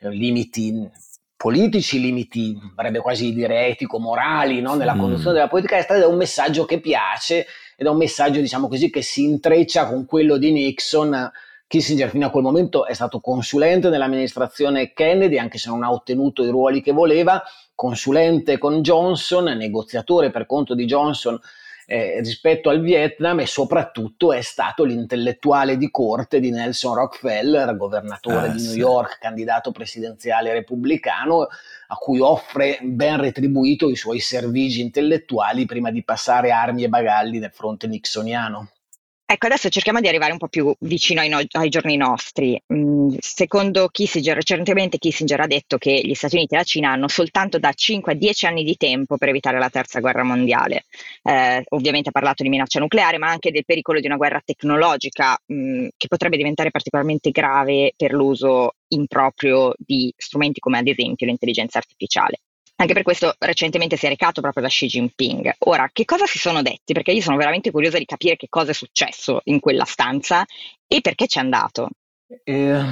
eh, 0.00 0.10
limiti 0.10 0.86
politici, 1.34 1.98
limiti, 1.98 2.54
vorrebbe 2.74 2.98
quasi 2.98 3.32
dire 3.32 3.68
etico-morali, 3.68 4.60
no? 4.60 4.74
nella 4.74 4.94
mm. 4.94 4.98
conduzione 4.98 5.36
della 5.36 5.48
politica 5.48 5.78
estera, 5.78 5.98
ed 6.00 6.04
è 6.04 6.06
un 6.06 6.18
messaggio 6.18 6.66
che 6.66 6.78
piace 6.78 7.46
ed 7.78 7.86
è 7.86 7.88
un 7.88 7.96
messaggio, 7.96 8.40
diciamo 8.40 8.68
così, 8.68 8.90
che 8.90 9.00
si 9.00 9.22
intreccia 9.22 9.86
con 9.86 10.04
quello 10.04 10.36
di 10.36 10.52
Nixon. 10.52 11.32
Kissinger 11.66 12.10
fino 12.10 12.26
a 12.26 12.30
quel 12.30 12.42
momento 12.42 12.84
è 12.84 12.92
stato 12.92 13.20
consulente 13.20 13.88
nell'amministrazione 13.88 14.92
Kennedy, 14.92 15.38
anche 15.38 15.56
se 15.56 15.70
non 15.70 15.82
ha 15.82 15.90
ottenuto 15.90 16.44
i 16.44 16.50
ruoli 16.50 16.82
che 16.82 16.92
voleva, 16.92 17.42
consulente 17.74 18.58
con 18.58 18.82
Johnson, 18.82 19.44
negoziatore 19.44 20.30
per 20.30 20.44
conto 20.44 20.74
di 20.74 20.84
Johnson 20.84 21.40
eh, 21.88 22.20
rispetto 22.20 22.68
al 22.68 22.80
Vietnam 22.80 23.38
e 23.40 23.46
soprattutto 23.46 24.32
è 24.32 24.40
stato 24.40 24.82
l'intellettuale 24.82 25.76
di 25.76 25.88
corte 25.90 26.40
di 26.40 26.50
Nelson 26.50 26.94
Rockefeller, 26.94 27.76
governatore 27.76 28.48
ah, 28.48 28.48
di 28.48 28.60
New 28.60 28.72
sì. 28.72 28.78
York, 28.78 29.18
candidato 29.20 29.70
presidenziale 29.70 30.52
repubblicano, 30.52 31.46
a 31.88 31.94
cui 31.94 32.18
offre 32.18 32.80
ben 32.82 33.20
retribuito 33.20 33.88
i 33.88 33.94
suoi 33.94 34.18
servigi 34.18 34.80
intellettuali 34.80 35.64
prima 35.64 35.92
di 35.92 36.02
passare 36.02 36.50
armi 36.50 36.82
e 36.82 36.88
bagagli 36.88 37.38
nel 37.38 37.52
fronte 37.52 37.86
nixoniano. 37.86 38.70
Ecco, 39.28 39.46
adesso 39.46 39.68
cerchiamo 39.70 39.98
di 40.00 40.06
arrivare 40.06 40.30
un 40.30 40.38
po' 40.38 40.46
più 40.46 40.72
vicino 40.80 41.20
ai, 41.20 41.28
no- 41.28 41.40
ai 41.50 41.68
giorni 41.68 41.96
nostri. 41.96 42.62
Mm, 42.72 43.16
secondo 43.18 43.88
Kissinger, 43.88 44.36
recentemente 44.36 44.98
Kissinger 44.98 45.40
ha 45.40 45.48
detto 45.48 45.78
che 45.78 46.00
gli 46.00 46.14
Stati 46.14 46.36
Uniti 46.36 46.54
e 46.54 46.58
la 46.58 46.62
Cina 46.62 46.92
hanno 46.92 47.08
soltanto 47.08 47.58
da 47.58 47.72
5 47.72 48.12
a 48.12 48.14
10 48.14 48.46
anni 48.46 48.62
di 48.62 48.76
tempo 48.76 49.16
per 49.16 49.30
evitare 49.30 49.58
la 49.58 49.68
terza 49.68 49.98
guerra 49.98 50.22
mondiale. 50.22 50.84
Eh, 51.24 51.64
ovviamente 51.70 52.10
ha 52.10 52.12
parlato 52.12 52.44
di 52.44 52.48
minaccia 52.48 52.78
nucleare, 52.78 53.18
ma 53.18 53.28
anche 53.28 53.50
del 53.50 53.64
pericolo 53.64 53.98
di 53.98 54.06
una 54.06 54.16
guerra 54.16 54.40
tecnologica 54.44 55.36
mh, 55.44 55.54
mm, 55.54 55.86
che 55.96 56.06
potrebbe 56.06 56.36
diventare 56.36 56.70
particolarmente 56.70 57.32
grave 57.32 57.94
per 57.96 58.12
l'uso 58.12 58.74
improprio 58.88 59.74
di 59.76 60.12
strumenti 60.16 60.60
come 60.60 60.78
ad 60.78 60.86
esempio 60.86 61.26
l'intelligenza 61.26 61.78
artificiale. 61.78 62.38
Anche 62.78 62.92
per 62.92 63.02
questo 63.02 63.34
recentemente 63.38 63.96
si 63.96 64.04
è 64.04 64.10
recato 64.10 64.42
proprio 64.42 64.62
da 64.62 64.68
Xi 64.68 64.86
Jinping. 64.86 65.54
Ora, 65.60 65.88
che 65.92 66.04
cosa 66.04 66.26
si 66.26 66.38
sono 66.38 66.60
detti? 66.60 66.92
Perché 66.92 67.12
io 67.12 67.22
sono 67.22 67.36
veramente 67.36 67.70
curiosa 67.70 67.96
di 67.96 68.04
capire 68.04 68.36
che 68.36 68.48
cosa 68.50 68.72
è 68.72 68.74
successo 68.74 69.40
in 69.44 69.60
quella 69.60 69.84
stanza 69.84 70.44
e 70.86 71.00
perché 71.00 71.26
c'è 71.26 71.40
andato. 71.40 71.88
Eh, 72.44 72.82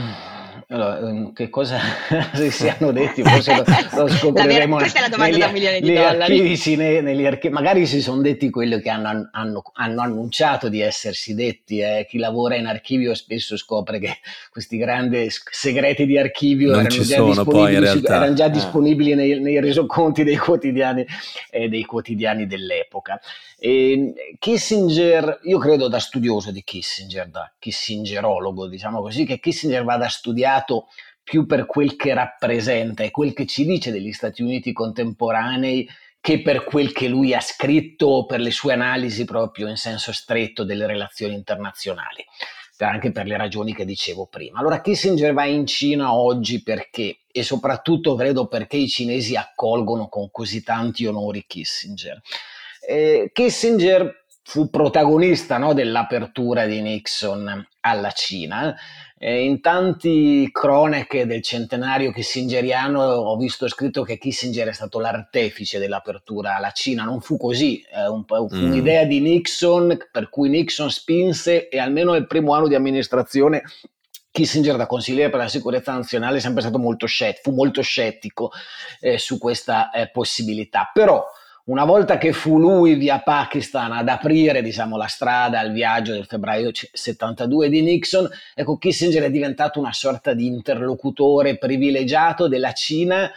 allora, 0.69 0.99
ehm, 0.99 1.33
che 1.33 1.51
cosa 1.51 1.79
si 2.35 2.51
siano 2.51 2.91
detti? 2.91 3.23
Forse 3.23 3.55
lo, 3.55 3.65
lo 4.03 4.09
scopriremo. 4.13 4.77
questa 4.77 4.99
è 4.99 5.03
la 5.03 5.09
domanda 5.09 5.33
negli, 5.33 5.41
da 5.41 5.47
un 5.47 5.53
milione 5.53 5.81
di 5.81 5.93
dollari. 5.93 6.41
Archivi, 6.41 6.77
ne, 6.77 7.01
negli 7.01 7.27
archivi, 7.27 7.53
magari 7.53 7.87
si 7.87 8.01
sono 8.01 8.23
detti 8.23 8.51
quello 8.51 8.79
che 8.79 8.89
hanno, 8.89 9.29
hanno, 9.33 9.63
hanno 9.75 10.01
annunciato 10.01 10.69
di 10.69 10.81
essersi 10.81 11.35
detti. 11.35 11.81
Eh. 11.81 12.07
Chi 12.09 12.19
lavora 12.19 12.57
in 12.57 12.67
archivio 12.67 13.15
spesso 13.15 13.57
scopre 13.57 13.99
che 13.99 14.19
questi 14.51 14.77
grandi 14.77 15.29
segreti 15.29 16.07
di 16.07 16.19
archivio 16.19 16.73
erano 16.73 16.89
già, 16.89 17.23
disponibili, 17.23 17.87
su, 17.87 18.01
erano 18.05 18.35
già, 18.35 18.49
disponibili, 18.49 19.15
nei, 19.15 19.41
nei 19.41 19.61
resoconti 19.61 20.25
dei 20.25 20.37
quotidiani, 20.37 21.07
eh, 21.51 21.69
dei 21.69 21.85
quotidiani 21.85 22.47
dell'epoca. 22.47 23.21
E 23.67 24.37
Kissinger, 24.39 25.41
io 25.45 25.57
credo 25.57 25.89
da 25.89 25.99
studioso 25.99 26.51
di 26.51 26.63
Kissinger, 26.63 27.31
da 27.31 27.51
kissingerologo, 27.59 28.67
diciamo 28.67 29.01
così, 29.01 29.25
che 29.25 29.41
Kissinger 29.41 29.85
vada 29.85 30.07
studiato 30.11 30.89
più 31.23 31.47
per 31.47 31.65
quel 31.65 31.97
che 31.97 32.13
rappresenta 32.13 33.05
e 33.05 33.11
quel 33.11 33.33
che 33.33 33.47
ci 33.47 33.65
dice 33.65 33.91
degli 33.91 34.13
Stati 34.13 34.43
Uniti 34.43 34.75
contemporanei 34.75 35.89
che 36.21 36.43
per 36.43 36.65
quel 36.65 36.93
che 36.93 37.09
lui 37.09 37.33
ha 37.33 37.41
scritto 37.41 38.05
o 38.09 38.27
per 38.27 38.41
le 38.41 38.51
sue 38.51 38.75
analisi 38.75 39.25
proprio 39.25 39.67
in 39.69 39.77
senso 39.77 40.13
stretto 40.13 40.63
delle 40.63 40.87
relazioni 40.87 41.33
internazionali, 41.33 42.23
anche 42.81 43.13
per 43.13 43.25
le 43.25 43.39
ragioni 43.39 43.75
che 43.75 43.87
dicevo 43.87 44.27
prima. 44.27 44.59
Allora 44.59 44.83
Kissinger 44.83 45.33
va 45.33 45.47
in 45.47 45.65
Cina 45.65 46.13
oggi 46.13 46.63
perché? 46.63 47.21
E 47.33 47.43
soprattutto 47.43 48.15
credo 48.15 48.47
perché 48.47 48.77
i 48.77 48.89
cinesi 48.89 49.37
accolgono 49.37 50.09
con 50.09 50.31
così 50.31 50.63
tanti 50.63 51.07
onori 51.07 51.47
Kissinger 51.47 52.21
eh, 52.87 53.31
Kissinger 53.33 54.25
fu 54.43 54.69
protagonista 54.69 55.57
no, 55.57 55.73
dell'apertura 55.73 56.67
di 56.67 56.81
Nixon 56.83 57.67
alla 57.81 58.11
Cina. 58.11 58.75
Eh, 59.17 59.43
in 59.43 59.63
tanti 59.63 60.51
cronache 60.53 61.25
del 61.27 61.41
centenario 61.41 62.13
kissingeriano 62.13 63.01
ho 63.01 63.37
visto 63.39 63.67
scritto 63.69 64.03
che 64.03 64.19
Kissinger 64.19 64.69
è 64.69 64.73
stato 64.73 65.01
l'artefice 65.01 65.79
dell'apertura 65.79 66.57
alla 66.57 66.73
Cina. 66.73 67.05
Non 67.05 67.23
fu 67.23 67.39
così, 67.39 67.81
eh, 67.81 68.07
un 68.07 68.25
fu 68.27 68.49
mm. 68.55 68.65
un'idea 68.65 69.05
di 69.05 69.21
Nixon 69.21 69.97
per 70.13 70.29
cui 70.29 70.51
Nixon 70.51 70.91
spinse 70.91 71.69
e 71.69 71.79
almeno 71.79 72.13
nel 72.13 72.27
primo 72.27 72.53
anno 72.53 72.69
di 72.69 72.75
amministrazione 72.75 73.63
Kissinger 74.31 74.77
da 74.77 74.87
consigliere 74.87 75.31
per 75.31 75.39
la 75.39 75.49
sicurezza 75.49 75.93
nazionale 75.93 76.39
è 76.39 76.41
sempre 76.41 76.61
stato 76.61 76.79
molto 76.79 77.07
scettico, 77.07 77.51
fu 77.51 77.57
molto 77.57 77.83
scettico 77.83 78.51
eh, 79.01 79.17
su 79.17 79.39
questa 79.39 79.91
eh, 79.91 80.11
possibilità. 80.11 80.91
Però 80.93 81.25
una 81.65 81.85
volta 81.85 82.19
che 82.19 82.33
fu 82.33 82.59
lui 82.59 82.95
via 82.95 83.21
Pakistan 83.21 83.93
ad 83.93 84.09
aprire 84.09 84.61
diciamo, 84.61 84.97
la 84.97 85.07
strada 85.07 85.61
al 85.61 85.73
viaggio 85.73 86.13
del 86.13 86.27
febbraio 86.27 86.71
72 86.73 87.71
di 87.71 87.81
Nixon, 87.81 88.29
ecco 88.55 88.77
Kissinger 88.77 89.23
è 89.23 89.31
diventato 89.31 89.79
una 89.79 89.93
sorta 89.93 90.35
di 90.35 90.47
interlocutore 90.47 91.57
privilegiato 91.57 92.49
della 92.49 92.73
Cina 92.73 93.31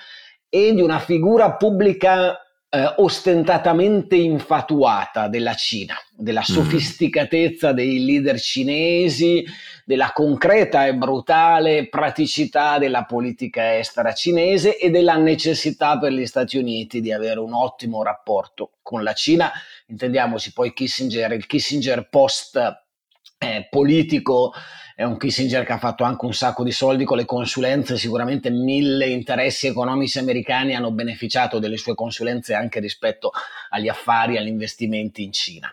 e 0.50 0.74
di 0.74 0.81
una 0.81 1.00
figura 1.00 1.53
pubblica 1.53 2.47
eh, 2.70 2.94
ostentatamente 2.98 4.16
infatuata 4.16 5.28
della 5.28 5.54
Cina, 5.54 5.96
della 6.16 6.42
mm. 6.42 6.54
sofisticatezza 6.54 7.72
dei 7.72 8.04
leader 8.04 8.40
cinesi, 8.40 9.46
della 9.86 10.12
concreta 10.12 10.86
e 10.86 10.96
brutale 10.96 11.88
praticità 11.88 12.78
della 12.78 13.06
politica 13.06 13.78
estera 13.78 14.14
cinese 14.14 14.78
e 14.78 14.90
della 14.90 15.16
necessità 15.16 15.98
per 15.98 16.12
gli 16.12 16.26
Stati 16.26 16.58
Uniti 16.58 17.00
di 17.00 17.14
avere 17.14 17.40
un 17.40 17.54
ottimo 17.54 18.04
rapporto 18.04 18.72
con 18.82 19.02
la 19.02 19.14
Cina. 19.14 19.52
Intendiamoci 19.88 20.52
poi 20.52 20.74
Kissinger, 20.74 21.32
il 21.32 21.46
Kissinger 21.46 22.10
post 22.10 22.58
eh, 23.38 23.68
politico 23.70 24.52
è 24.98 25.04
un 25.04 25.16
Kissinger 25.16 25.63
che 25.63 25.74
ha 25.74 25.77
fatto 25.77 26.04
anche 26.04 26.25
un 26.25 26.34
sacco 26.34 26.63
di 26.63 26.72
soldi 26.72 27.04
con 27.04 27.18
le 27.18 27.25
consulenze, 27.25 27.98
sicuramente 27.98 28.50
mille 28.50 29.06
interessi 29.06 29.68
economici 29.68 30.18
americani 30.18 30.74
hanno 30.74 30.89
beneficiato 30.89 31.60
delle 31.60 31.77
sue 31.77 31.94
consulenze 31.94 32.56
anche 32.56 32.80
rispetto 32.80 33.30
agli 33.70 33.89
affari, 33.89 34.38
agli 34.38 34.48
investimenti 34.48 35.22
in 35.22 35.32
Cina. 35.32 35.72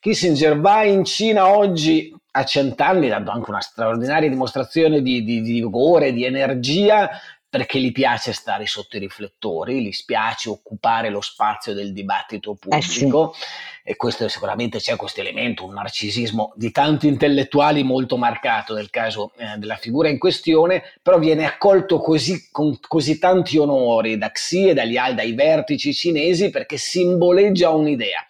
Kissinger 0.00 0.58
va 0.58 0.82
in 0.82 1.04
Cina 1.04 1.48
oggi 1.48 2.12
a 2.32 2.44
cent'anni, 2.44 3.06
dando 3.06 3.30
anche 3.30 3.50
una 3.50 3.60
straordinaria 3.60 4.28
dimostrazione 4.28 5.00
di, 5.00 5.22
di, 5.22 5.42
di 5.42 5.52
vigore, 5.52 6.12
di 6.12 6.24
energia, 6.24 7.08
perché 7.56 7.80
gli 7.80 7.90
piace 7.90 8.34
stare 8.34 8.66
sotto 8.66 8.98
i 8.98 9.00
riflettori, 9.00 9.82
gli 9.82 9.90
spiace 9.90 10.50
occupare 10.50 11.08
lo 11.08 11.22
spazio 11.22 11.72
del 11.72 11.94
dibattito 11.94 12.54
pubblico 12.54 13.32
eh 13.32 13.36
sì. 13.38 13.44
e 13.82 13.96
questo 13.96 14.28
sicuramente 14.28 14.78
c'è 14.78 14.94
questo 14.96 15.20
elemento, 15.20 15.64
un 15.64 15.72
narcisismo 15.72 16.52
di 16.54 16.70
tanti 16.70 17.06
intellettuali 17.08 17.82
molto 17.82 18.18
marcato 18.18 18.74
nel 18.74 18.90
caso 18.90 19.32
eh, 19.38 19.56
della 19.56 19.76
figura 19.76 20.10
in 20.10 20.18
questione, 20.18 20.82
però 21.00 21.18
viene 21.18 21.46
accolto 21.46 21.98
così, 21.98 22.50
con 22.50 22.78
così 22.78 23.18
tanti 23.18 23.56
onori 23.56 24.18
da 24.18 24.30
Xi 24.30 24.68
e 24.68 24.74
dagli, 24.74 24.98
dai 25.14 25.32
vertici 25.32 25.94
cinesi 25.94 26.50
perché 26.50 26.76
simboleggia 26.76 27.70
un'idea. 27.70 28.22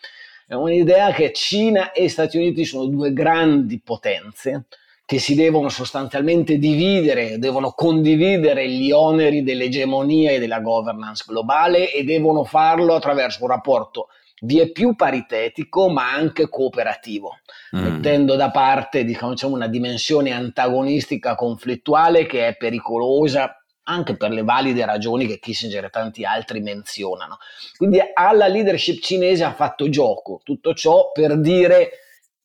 È 0.47 0.55
un'idea 0.55 1.11
che 1.11 1.33
Cina 1.33 1.91
e 1.91 2.09
Stati 2.09 2.37
Uniti 2.37 2.65
sono 2.65 2.87
due 2.87 3.13
grandi 3.13 3.81
potenze, 3.81 4.67
che 5.07 5.21
si 5.21 5.37
devono 5.37 5.69
sostanzialmente 5.69 6.59
dividere, 6.59 7.39
devono 7.39 7.71
condividere 7.71 8.69
gli 8.69 8.91
oneri 8.91 9.45
dell'egemonia 9.45 10.33
e 10.33 10.41
della 10.41 10.59
governance 10.59 11.25
globale 11.25 11.93
e 11.93 12.03
devono 12.03 12.43
farlo 12.43 12.97
attraverso 12.97 13.45
un 13.45 13.51
rapporto 13.51 14.09
vie 14.41 14.71
più 14.73 14.97
paritetico 14.97 15.89
ma 15.89 16.13
anche 16.13 16.49
cooperativo, 16.49 17.39
mm. 17.77 17.81
mettendo 17.81 18.35
da 18.35 18.51
parte 18.51 19.05
diciamo, 19.05 19.37
una 19.45 19.69
dimensione 19.69 20.33
antagonistica 20.33 21.37
conflittuale 21.37 22.27
che 22.27 22.49
è 22.49 22.57
pericolosa 22.57 23.63
anche 23.85 24.17
per 24.17 24.33
le 24.33 24.43
valide 24.43 24.85
ragioni 24.85 25.29
che 25.29 25.39
Kissinger 25.39 25.85
e 25.85 25.91
tanti 25.91 26.25
altri 26.25 26.61
menzionano. 26.61 27.39
Quindi 27.77 28.01
alla 28.13 28.49
leadership 28.49 29.01
cinese 29.01 29.45
ha 29.45 29.55
fatto 29.55 29.89
gioco 29.89 30.41
tutto 30.43 30.75
ciò 30.75 31.13
per 31.13 31.39
dire 31.39 31.91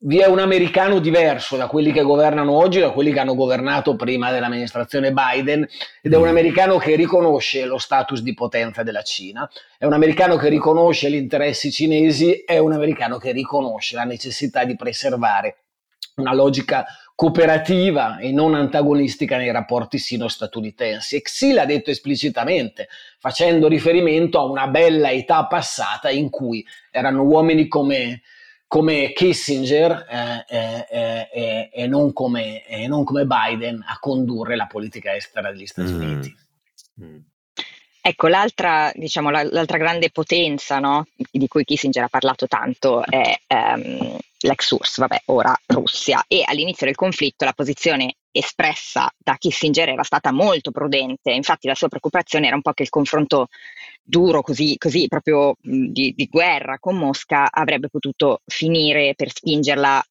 vi 0.04 0.18
è 0.20 0.26
un 0.26 0.40
americano 0.40 1.00
diverso 1.00 1.58
da 1.58 1.68
quelli 1.68 1.92
che 1.92 2.02
governano 2.02 2.54
oggi, 2.54 2.80
da 2.80 2.90
quelli 2.90 3.12
che 3.12 3.20
hanno 3.20 3.36
governato 3.36 3.96
prima 3.96 4.32
dell'amministrazione 4.32 5.12
Biden, 5.12 5.68
ed 6.02 6.14
è 6.14 6.16
un 6.16 6.26
mm. 6.26 6.30
americano 6.30 6.78
che 6.78 6.96
riconosce 6.96 7.66
lo 7.66 7.78
status 7.78 8.22
di 8.22 8.34
potenza 8.34 8.82
della 8.82 9.04
Cina, 9.04 9.48
è 9.78 9.86
un 9.86 9.94
americano 9.94 10.38
che 10.38 10.50
riconosce 10.50 11.12
gli 11.12 11.16
interessi 11.16 11.72
cinesi, 11.72 12.44
è 12.44 12.58
un 12.58 12.74
americano 12.74 13.18
che 13.18 13.32
riconosce 13.32 13.96
la 13.96 14.04
necessità 14.04 14.64
di 14.64 14.76
preservare 14.76 15.58
una 16.16 16.34
logica 16.34 16.86
cooperativa 17.14 18.18
e 18.18 18.32
non 18.32 18.56
antagonistica 18.56 19.38
nei 19.38 19.52
rapporti 19.52 20.00
sino-statunitensi. 20.00 21.18
E 21.18 21.22
Xi 21.22 21.54
l'ha 21.54 21.66
detto 21.66 21.92
esplicitamente, 21.92 22.88
facendo 23.20 23.68
riferimento 23.68 24.40
a 24.40 24.46
una 24.46 24.68
bella 24.68 25.12
età 25.12 25.46
passata 25.46 26.10
in 26.10 26.32
cui 26.32 26.66
erano 26.90 27.22
uomini 27.22 27.68
come 27.68 28.22
come 28.72 29.12
Kissinger 29.12 30.06
eh, 30.10 30.46
eh, 30.48 31.28
eh, 31.30 31.70
e, 31.74 31.88
non 31.88 32.14
come, 32.14 32.64
non 32.88 33.04
come, 33.04 33.26
Biden 33.26 33.84
a 33.86 33.98
condurre 34.00 34.56
la 34.56 34.66
politica 34.66 35.14
estera 35.14 35.52
degli 35.52 35.66
Stati 35.66 35.92
mm. 35.92 36.02
Uniti. 36.02 36.36
Mm. 37.04 37.18
Ecco, 38.00 38.28
l'altra, 38.28 38.90
diciamo, 38.96 39.30
l'altra 39.30 39.78
grande 39.78 40.10
potenza 40.10 40.80
no, 40.80 41.06
di 41.30 41.50
cui 41.50 41.66
Kissinger 41.66 42.04
ha 42.04 42.08
parlato 42.08 42.48
tanto 42.48 43.04
è 43.04 43.38
um, 43.50 44.18
l'ex 44.40 44.72
URSS, 44.72 45.00
vabbè, 45.00 45.24
ora 45.26 45.54
Russia, 45.66 46.24
e 46.26 46.44
all'inizio 46.46 46.86
del 46.86 46.96
conflitto 46.96 47.44
la 47.44 47.52
posizione 47.52 48.16
espressa 48.32 49.12
da 49.18 49.36
Kissinger 49.36 49.90
era 49.90 50.04
stata 50.04 50.32
molto 50.32 50.72
prudente, 50.72 51.32
infatti 51.32 51.68
la 51.68 51.76
sua 51.76 51.90
preoccupazione 51.90 52.48
era 52.48 52.56
un 52.56 52.62
po' 52.62 52.72
che 52.72 52.84
il 52.84 52.90
confronto 52.90 53.50
duro, 54.02 54.42
così, 54.42 54.78
così 54.78 55.08
proprio 55.08 55.56
di, 55.62 56.14
di, 56.16 56.28
guerra 56.28 56.78
con 56.80 56.98
Mosca, 56.98 57.50
avrebbe 57.52 57.90
potuto 57.90 58.42
finire 58.46 59.14
per 59.16 59.32
spingerla 59.32 60.04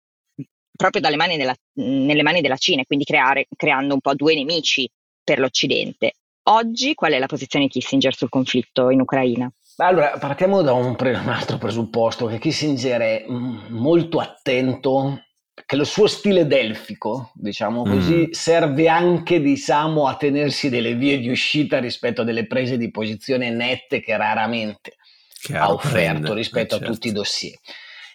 proprio 0.77 1.03
dalle 1.03 1.17
mani 1.17 1.37
della, 1.37 1.55
nelle 1.75 2.23
mani 2.23 2.41
della 2.41 2.57
Cina, 2.57 2.85
quindi 2.85 3.05
creare, 3.05 3.47
creando 3.55 3.95
un 3.95 4.01
po' 4.01 4.15
due 4.15 4.35
nemici 4.35 4.89
per 5.23 5.39
l'Occidente. 5.39 6.15
Oggi 6.45 6.95
qual 6.95 7.13
è 7.13 7.19
la 7.19 7.27
posizione 7.27 7.67
di 7.67 7.71
Kissinger 7.71 8.17
sul 8.17 8.31
conflitto 8.31 8.89
in 8.89 9.01
Ucraina? 9.01 9.53
Allora, 9.77 10.17
partiamo 10.19 10.63
da 10.63 10.73
un, 10.73 10.97
un 10.99 11.29
altro 11.29 11.59
presupposto, 11.59 12.27
che 12.27 12.39
Kissinger 12.39 13.01
è 13.01 13.25
molto 13.29 14.19
attento 14.19 15.23
che 15.67 15.77
lo 15.77 15.85
suo 15.85 16.07
stile 16.07 16.47
delfico, 16.47 17.31
diciamo 17.35 17.85
così, 17.85 18.27
mm. 18.29 18.31
serve 18.31 18.89
anche 18.89 19.41
diciamo, 19.41 20.07
a 20.07 20.17
tenersi 20.17 20.69
delle 20.69 20.95
vie 20.95 21.19
di 21.19 21.29
uscita 21.29 21.79
rispetto 21.79 22.23
a 22.23 22.25
delle 22.25 22.47
prese 22.47 22.77
di 22.77 22.91
posizione 22.91 23.51
nette 23.51 24.01
che 24.01 24.17
raramente 24.17 24.97
Chiaro, 25.41 25.65
ha 25.65 25.73
offerto 25.73 26.21
prende, 26.21 26.35
rispetto 26.35 26.75
eh, 26.75 26.79
certo. 26.79 26.85
a 26.85 26.95
tutti 26.95 27.09
i 27.09 27.13
dossier. 27.13 27.59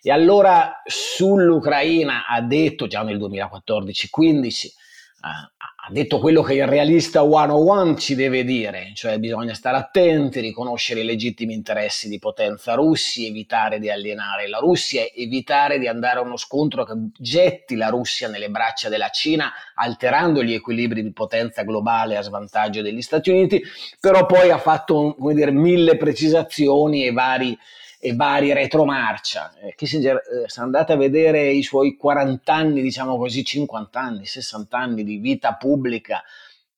E 0.01 0.11
allora 0.11 0.81
sull'Ucraina 0.85 2.27
ha 2.27 2.41
detto 2.41 2.87
già 2.87 3.01
nel 3.01 3.17
2014-15 3.17 4.67
ha 5.21 5.91
detto 5.91 6.19
quello 6.19 6.41
che 6.41 6.55
il 6.55 6.67
realista 6.67 7.21
101 7.21 7.95
ci 7.97 8.15
deve 8.15 8.43
dire, 8.43 8.91
cioè 8.95 9.17
bisogna 9.19 9.53
stare 9.53 9.77
attenti, 9.77 10.39
riconoscere 10.39 11.01
i 11.01 11.05
legittimi 11.05 11.53
interessi 11.53 12.09
di 12.09 12.19
potenza 12.19 12.73
russi, 12.73 13.27
evitare 13.27 13.79
di 13.79 13.89
alienare 13.89 14.47
la 14.47 14.57
Russia, 14.57 15.03
evitare 15.15 15.77
di 15.77 15.87
andare 15.87 16.19
a 16.19 16.23
uno 16.23 16.37
scontro 16.37 16.83
che 16.85 16.93
getti 17.17 17.75
la 17.75 17.89
Russia 17.89 18.27
nelle 18.27 18.49
braccia 18.49 18.89
della 18.89 19.09
Cina, 19.09 19.51
alterando 19.75 20.43
gli 20.43 20.53
equilibri 20.53 21.03
di 21.03 21.13
potenza 21.13 21.63
globale 21.63 22.17
a 22.17 22.21
svantaggio 22.21 22.81
degli 22.81 23.01
Stati 23.01 23.29
Uniti, 23.29 23.61
però 23.99 24.25
poi 24.25 24.49
ha 24.49 24.57
fatto 24.57 25.15
dire, 25.33 25.51
mille 25.51 25.97
precisazioni 25.97 27.05
e 27.05 27.11
vari 27.11 27.57
e 28.05 28.15
vari 28.15 28.53
retromarcia. 28.53 29.51
Eh, 29.59 29.73
Kissinger, 29.75 30.17
eh, 30.17 30.47
se 30.47 30.61
andate 30.61 30.93
a 30.93 30.95
vedere 30.95 31.49
i 31.49 31.63
suoi 31.63 31.97
40 31.97 32.53
anni, 32.53 32.83
diciamo 32.83 33.17
così, 33.17 33.43
50 33.43 33.99
anni, 33.99 34.25
60 34.27 34.77
anni 34.77 35.03
di 35.03 35.17
vita 35.17 35.55
pubblica, 35.55 36.23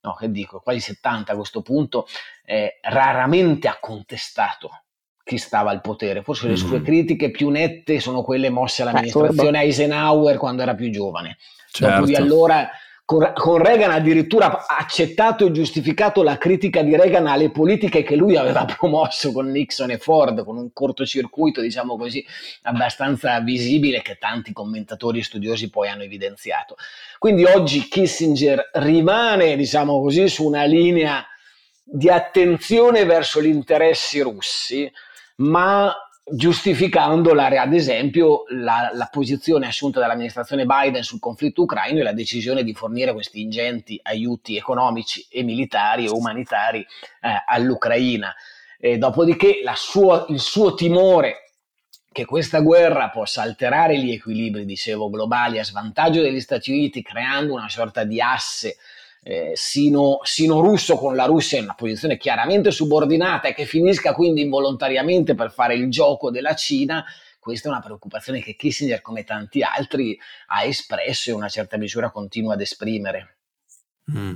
no, 0.02 0.14
che 0.14 0.32
dico, 0.32 0.62
quasi 0.62 0.80
70 0.80 1.34
a 1.34 1.36
questo 1.36 1.62
punto, 1.62 2.08
eh, 2.46 2.80
raramente 2.82 3.68
ha 3.68 3.78
contestato 3.78 4.84
chi 5.22 5.38
stava 5.38 5.70
al 5.72 5.82
potere. 5.82 6.24
Forse 6.24 6.48
le 6.48 6.56
sue 6.56 6.80
mm. 6.80 6.84
critiche 6.86 7.30
più 7.30 7.50
nette 7.50 8.00
sono 8.00 8.22
quelle 8.22 8.50
mosse 8.50 8.84
all'amministrazione 8.84 9.64
Eisenhower 9.64 10.38
quando 10.38 10.62
era 10.62 10.76
più 10.76 10.90
giovane. 10.90 11.38
Certo. 11.70 11.94
Dopo 11.94 12.06
di 12.06 12.16
allora 12.16 12.70
con, 13.08 13.32
con, 13.34 13.64
Reagan 13.64 13.92
addirittura 13.92 14.68
accettato 14.68 15.46
e 15.46 15.52
giustificato 15.54 16.24
la 16.24 16.38
critica 16.38 16.82
di 16.82 16.94
Reagan 16.94 17.26
alle 17.26 17.52
politiche 17.52 18.04
che 18.04 18.18
lui 18.18 18.36
aveva 18.36 18.66
promosso 18.78 19.32
con 19.32 19.50
Nixon 19.50 19.92
e 19.92 19.98
Ford, 19.98 20.44
con 20.44 20.58
un 20.58 20.74
cortocircuito, 20.74 21.62
diciamo 21.62 21.96
così, 21.96 22.26
abbastanza 22.64 23.40
visibile 23.40 24.02
che 24.02 24.18
tanti 24.18 24.52
commentatori 24.52 25.20
e 25.20 25.24
studiosi 25.24 25.70
poi 25.70 25.88
hanno 25.88 26.04
evidenziato. 26.04 26.76
Quindi 27.18 27.46
oggi 27.46 27.88
Kissinger 27.88 28.72
rimane, 28.74 29.56
diciamo 29.56 30.02
così, 30.02 30.28
su 30.28 30.44
una 30.44 30.66
linea 30.66 31.26
di 31.82 32.10
attenzione 32.10 33.06
verso 33.06 33.42
gli 33.42 33.46
interessi 33.46 34.20
russi, 34.20 34.92
ma 35.38 35.96
giustificando 36.30 37.34
la, 37.34 37.48
ad 37.48 37.74
esempio 37.74 38.44
la, 38.50 38.90
la, 38.94 39.08
posizione 39.10 39.68
assunta 39.68 40.00
dall'amministrazione 40.00 40.66
Biden 40.66 41.02
sul 41.02 41.20
conflitto 41.20 41.62
ucraino 41.62 42.00
e 42.00 42.04
la 42.04 42.12
decisione 42.12 42.64
di 42.64 42.74
fornire 42.74 43.14
questi 43.14 43.42
ingenti 43.42 43.98
aiuti 44.04 44.58
economici 44.58 45.26
e 45.30 45.44
militari 45.44 46.06
e 46.06 46.10
umanitari 46.10 46.80
eh, 46.80 47.44
all'Ucraina. 47.46 48.34
E 48.78 48.98
dopodiché 48.98 49.62
sua, 49.76 50.26
il 50.30 50.40
suo 50.40 50.74
timore 50.74 51.54
che 52.12 52.26
questa 52.26 52.60
guerra 52.60 53.10
possa 53.10 53.42
alterare 53.42 53.98
gli 53.98 54.12
equilibri, 54.12 54.66
dicevo, 54.66 55.10
globali 55.10 55.60
a 55.60 55.64
svantaggio 55.64 56.22
degli 56.22 56.42
Stati 56.42 56.72
Uniti, 56.72 57.02
creando 57.02 57.54
una 57.54 57.70
sorta 57.70 58.04
di 58.04 58.20
asse 58.20 58.78
eh, 59.30 59.52
sino, 59.56 60.20
sino, 60.24 60.62
russo 60.62 60.96
con 60.96 61.14
la 61.14 61.26
Russia 61.26 61.58
in 61.58 61.66
una 61.66 61.76
posizione 61.76 62.16
chiaramente 62.16 62.72
subordinata 62.72 63.50
e 63.50 63.54
che 63.54 63.66
finisca 63.66 64.14
quindi 64.14 64.40
involontariamente 64.40 65.36
per 65.36 65.52
fare 65.52 65.76
il 65.76 65.90
gioco 65.90 66.32
della 66.32 66.56
Cina, 66.56 67.04
questa 67.38 67.68
è 67.68 67.72
una 67.72 67.82
preoccupazione 67.82 68.42
che 68.42 68.56
Kissinger, 68.56 69.02
come 69.02 69.26
tanti 69.26 69.62
altri, 69.64 70.18
ha 70.48 70.64
espresso 70.64 71.30
e 71.30 71.34
in 71.34 71.40
una 71.40 71.50
certa 71.50 71.76
misura 71.76 72.10
continua 72.10 72.54
ad 72.54 72.62
esprimere. 72.62 73.40
Mm. 74.10 74.36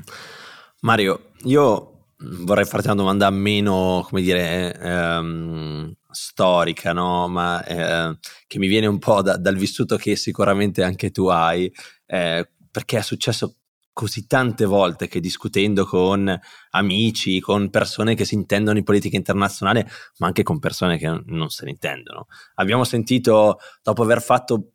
Mario, 0.82 1.32
io 1.44 2.08
vorrei 2.18 2.66
farti 2.66 2.88
una 2.88 2.96
domanda 2.96 3.30
meno, 3.30 4.06
come 4.06 4.22
dire, 4.22 4.78
ehm, 4.78 5.96
storica, 6.10 6.92
no? 6.92 7.30
ma 7.30 7.64
eh, 7.64 8.18
che 8.46 8.60
mi 8.60 8.68
viene 8.68 8.88
un 8.88 9.00
po' 9.00 9.22
da, 9.22 9.38
dal 9.38 9.56
vissuto 9.56 9.96
che 9.96 10.18
sicuramente 10.18 10.84
anche 10.84 11.12
tu 11.12 11.28
hai, 11.28 11.72
eh, 12.08 12.50
perché 12.70 12.98
è 12.98 13.02
successo 13.02 13.56
così 14.02 14.26
tante 14.26 14.66
volte 14.66 15.08
che 15.08 15.20
discutendo 15.20 15.86
con 15.86 16.40
amici, 16.72 17.40
con 17.40 17.70
persone 17.70 18.16
che 18.16 18.26
si 18.26 18.34
intendono 18.34 18.80
in 18.80 18.84
politica 18.84 19.16
internazionale, 19.16 19.88
ma 20.18 20.26
anche 20.26 20.42
con 20.42 20.58
persone 20.58 20.98
che 20.98 21.22
non 21.24 21.50
se 21.50 21.66
ne 21.66 21.70
intendono. 21.70 22.26
Abbiamo 22.56 22.84
sentito, 22.84 23.60
dopo 23.84 24.02
aver 24.02 24.20
fatto 24.24 24.72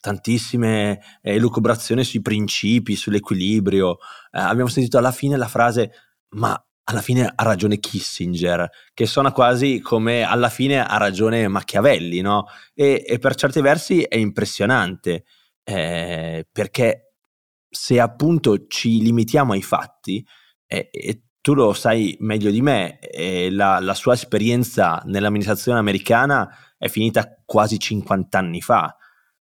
tantissime 0.00 1.00
eh, 1.22 1.34
elucubrazioni 1.34 2.02
sui 2.02 2.20
principi, 2.20 2.96
sull'equilibrio, 2.96 3.98
eh, 4.32 4.40
abbiamo 4.40 4.68
sentito 4.68 4.98
alla 4.98 5.12
fine 5.12 5.36
la 5.36 5.46
frase 5.46 5.92
ma 6.30 6.60
alla 6.88 7.02
fine 7.02 7.32
ha 7.32 7.44
ragione 7.44 7.78
Kissinger, 7.78 8.68
che 8.92 9.06
suona 9.06 9.30
quasi 9.30 9.78
come 9.78 10.24
alla 10.24 10.48
fine 10.48 10.84
ha 10.84 10.96
ragione 10.96 11.46
Machiavelli, 11.46 12.20
no? 12.20 12.46
E, 12.74 13.04
e 13.06 13.18
per 13.20 13.36
certi 13.36 13.60
versi 13.60 14.02
è 14.02 14.16
impressionante, 14.16 15.24
eh, 15.62 16.48
perché 16.50 17.05
se 17.76 18.00
appunto 18.00 18.66
ci 18.66 19.02
limitiamo 19.02 19.52
ai 19.52 19.62
fatti, 19.62 20.26
è, 20.64 20.88
è 20.90 21.20
tu 21.40 21.54
lo 21.54 21.72
sai 21.74 22.16
meglio 22.20 22.50
di 22.50 22.60
me, 22.60 22.98
la, 23.50 23.78
la 23.78 23.94
sua 23.94 24.14
esperienza 24.14 25.00
nell'amministrazione 25.04 25.78
americana 25.78 26.52
è 26.76 26.88
finita 26.88 27.40
quasi 27.44 27.78
50 27.78 28.36
anni 28.36 28.60
fa. 28.60 28.96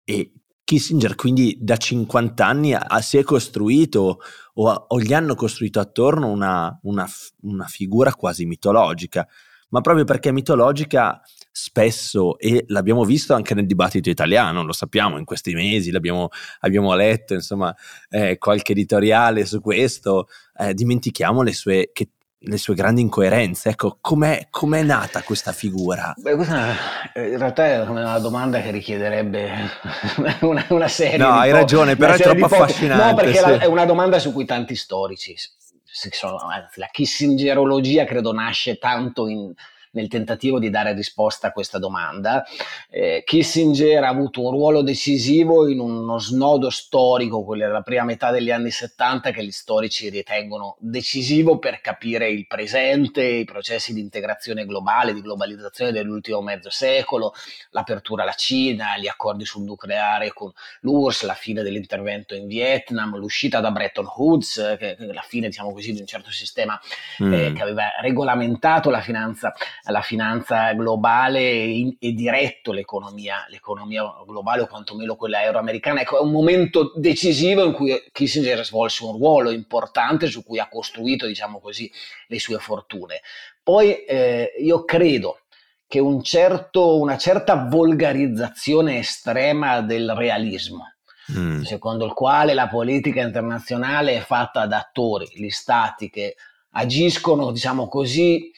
E 0.02 0.32
Kissinger 0.64 1.14
quindi 1.14 1.56
da 1.60 1.76
50 1.76 2.44
anni 2.44 2.74
ha, 2.74 3.00
si 3.00 3.18
è 3.18 3.22
costruito 3.22 4.18
o, 4.54 4.70
o, 4.70 5.00
gli 5.00 5.14
hanno 5.14 5.37
costruito 5.37 5.78
attorno 5.78 6.26
una, 6.28 6.76
una, 6.82 7.06
una, 7.42 7.66
figura 7.66 8.12
quasi 8.14 8.44
mitologica, 8.44 9.28
ma 9.68 9.80
proprio 9.80 10.04
perché 10.04 10.32
mitologica 10.32 11.20
spesso, 11.57 12.37
e 12.37 12.64
l'abbiamo 12.67 13.05
visto 13.05 13.33
anche 13.33 13.55
nel 13.55 13.67
dibattito 13.67 14.11
italiano, 14.11 14.64
lo 14.64 14.73
sappiamo 14.73 15.19
in 15.19 15.25
questi 15.25 15.55
mesi, 15.55 15.93
l'abbiamo 15.93 16.31
abbiamo 16.61 16.93
letto 16.95 17.35
insomma 17.35 17.73
eh, 18.11 18.38
qualche 18.38 18.73
editoriale 18.73 19.47
su 19.47 19.61
questo, 19.61 20.27
eh, 20.59 20.75
dimentichiamo 20.75 21.43
le 21.43 21.53
sue, 21.53 21.90
che 21.93 22.09
le 22.38 22.59
sue 22.59 22.75
grandi 22.75 23.03
incoerenze. 23.03 23.69
Ecco, 23.69 23.99
com'è, 24.01 24.49
com'è 24.51 24.83
nata 24.83 25.23
questa 25.23 25.53
figura? 25.53 26.12
Beh, 26.17 26.35
questa 26.35 27.12
eh, 27.12 27.31
in 27.31 27.38
realtà 27.38 27.67
è 27.67 27.81
una 27.83 28.19
domanda 28.19 28.61
che 28.61 28.73
richiederebbe 28.73 29.71
una, 30.43 30.67
una 30.71 30.88
serie 30.88 31.19
No, 31.19 31.35
hai 31.35 31.51
po- 31.51 31.57
ragione, 31.57 31.95
però 31.95 32.14
è 32.14 32.19
troppo 32.19 32.47
affascinante. 32.47 33.11
No, 33.11 33.14
perché 33.14 33.35
sì. 33.37 33.40
la, 33.40 33.59
è 33.61 33.67
una 33.67 33.85
domanda 33.85 34.19
su 34.19 34.33
cui 34.33 34.45
tanti 34.45 34.75
storici, 34.75 35.37
sono, 35.85 36.37
la 36.75 36.88
kissingerologia 36.90 38.05
credo 38.05 38.33
nasce 38.33 38.77
tanto 38.77 39.29
in 39.29 39.55
nel 39.94 40.09
tentativo 40.09 40.59
di 40.59 40.70
dare 40.70 40.92
risposta 40.92 41.48
a 41.48 41.52
questa 41.52 41.78
domanda. 41.78 42.44
Eh, 42.90 43.22
Kissinger 43.24 44.04
ha 44.04 44.09
avuto 44.09 44.42
un 44.42 44.50
ruolo 44.50 44.83
decisivo 44.83 45.68
in 45.68 45.80
uno 45.80 46.18
snodo 46.18 46.70
storico, 46.70 47.44
quello 47.44 47.66
della 47.66 47.83
prima 47.83 48.04
metà 48.04 48.30
degli 48.30 48.50
anni 48.50 48.70
70, 48.70 49.30
che 49.30 49.44
gli 49.44 49.50
storici 49.50 50.09
ritengono 50.09 50.76
decisivo 50.78 51.59
per 51.59 51.80
capire 51.80 52.28
il 52.28 52.46
presente, 52.46 53.22
i 53.24 53.44
processi 53.44 53.92
di 53.92 54.00
integrazione 54.00 54.66
globale, 54.66 55.14
di 55.14 55.20
globalizzazione 55.20 55.92
dell'ultimo 55.92 56.40
mezzo 56.42 56.70
secolo, 56.70 57.33
l'apertura 57.70 58.22
alla 58.22 58.33
Cina, 58.33 58.98
gli 58.98 59.09
accordi 59.09 59.44
sul 59.44 59.64
nucleare 59.64 60.33
con 60.33 60.52
l'URSS, 60.80 61.24
la 61.24 61.35
fine 61.35 61.62
dell'intervento 61.62 62.35
in 62.35 62.46
Vietnam, 62.46 63.16
l'uscita 63.16 63.61
da 63.61 63.70
Bretton 63.70 64.07
Woods, 64.16 64.76
che, 64.78 64.96
che 64.96 65.12
la 65.12 65.24
fine, 65.26 65.48
diciamo 65.48 65.72
così, 65.72 65.92
di 65.92 66.00
un 66.00 66.07
certo 66.07 66.30
sistema 66.30 66.78
mm. 67.22 67.33
eh, 67.33 67.52
che 67.52 67.62
aveva 67.62 67.85
regolamentato 68.00 68.90
la 68.90 69.00
finanza 69.00 69.52
la 69.87 70.01
finanza 70.01 70.73
globale 70.73 71.40
e, 71.40 71.97
e 71.99 72.12
diretto 72.12 72.73
l'economia, 72.73 73.44
l'economia, 73.49 74.05
globale 74.27 74.62
o 74.62 74.66
quantomeno 74.66 75.16
quella 75.16 75.42
euroamericana. 75.42 76.01
Ecco, 76.01 76.18
è 76.18 76.23
un 76.23 76.31
momento 76.31 76.92
decisivo 76.94 77.64
in 77.64 77.73
cui 77.73 77.92
Kissinger 78.11 78.64
svolse 78.64 79.05
un 79.05 79.12
ruolo 79.12 79.51
importante 79.51 80.27
su 80.27 80.42
cui 80.42 80.59
ha 80.59 80.68
costruito, 80.68 81.27
diciamo 81.27 81.61
così, 81.61 81.90
le 82.29 82.38
sue 82.38 82.59
fortune. 82.59 83.20
Poi 83.62 84.05
eh, 84.05 84.55
io 84.59 84.85
credo 84.85 85.40
che 85.87 85.99
un 86.01 86.23
certo, 86.23 86.99
una 86.99 87.18
certa 87.18 87.55
volgarizzazione 87.55 88.99
estrema 88.99 89.81
del 89.83 90.12
realismo, 90.14 90.94
mm. 91.31 91.62
secondo 91.62 92.07
il 92.07 92.14
quale 92.14 92.55
la 92.55 92.68
politica 92.68 93.20
internazionale 93.20 94.16
è 94.16 94.20
fatta 94.20 94.66
da 94.66 94.79
attori, 94.79 95.29
gli 95.35 95.51
stati 95.51 96.09
che 96.09 96.37
agiscono, 96.70 97.53
diciamo 97.53 97.87
così, 97.87 98.51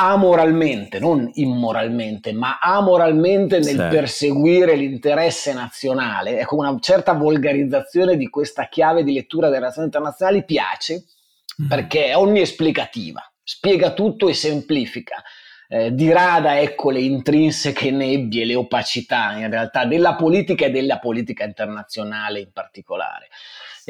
amoralmente, 0.00 0.98
non 0.98 1.30
immoralmente, 1.34 2.32
ma 2.32 2.58
amoralmente 2.58 3.58
nel 3.58 3.76
sì. 3.76 3.76
perseguire 3.76 4.74
l'interesse 4.74 5.52
nazionale, 5.52 6.40
ecco 6.40 6.56
una 6.56 6.74
certa 6.80 7.12
volgarizzazione 7.12 8.16
di 8.16 8.28
questa 8.30 8.68
chiave 8.68 9.04
di 9.04 9.12
lettura 9.12 9.48
delle 9.48 9.58
relazioni 9.58 9.88
internazionali 9.88 10.44
piace 10.44 11.04
mm. 11.62 11.66
perché 11.66 12.06
è 12.06 12.16
onniesplicativa, 12.16 13.20
spiega 13.42 13.92
tutto 13.92 14.28
e 14.28 14.34
semplifica. 14.34 15.22
Eh, 15.72 15.94
dirada 15.94 16.58
ecco 16.58 16.90
le 16.90 16.98
intrinseche 16.98 17.92
nebbie, 17.92 18.44
le 18.44 18.56
opacità 18.56 19.36
in 19.36 19.48
realtà 19.48 19.84
della 19.84 20.16
politica 20.16 20.64
e 20.64 20.70
della 20.70 20.98
politica 20.98 21.44
internazionale 21.44 22.40
in 22.40 22.50
particolare. 22.52 23.28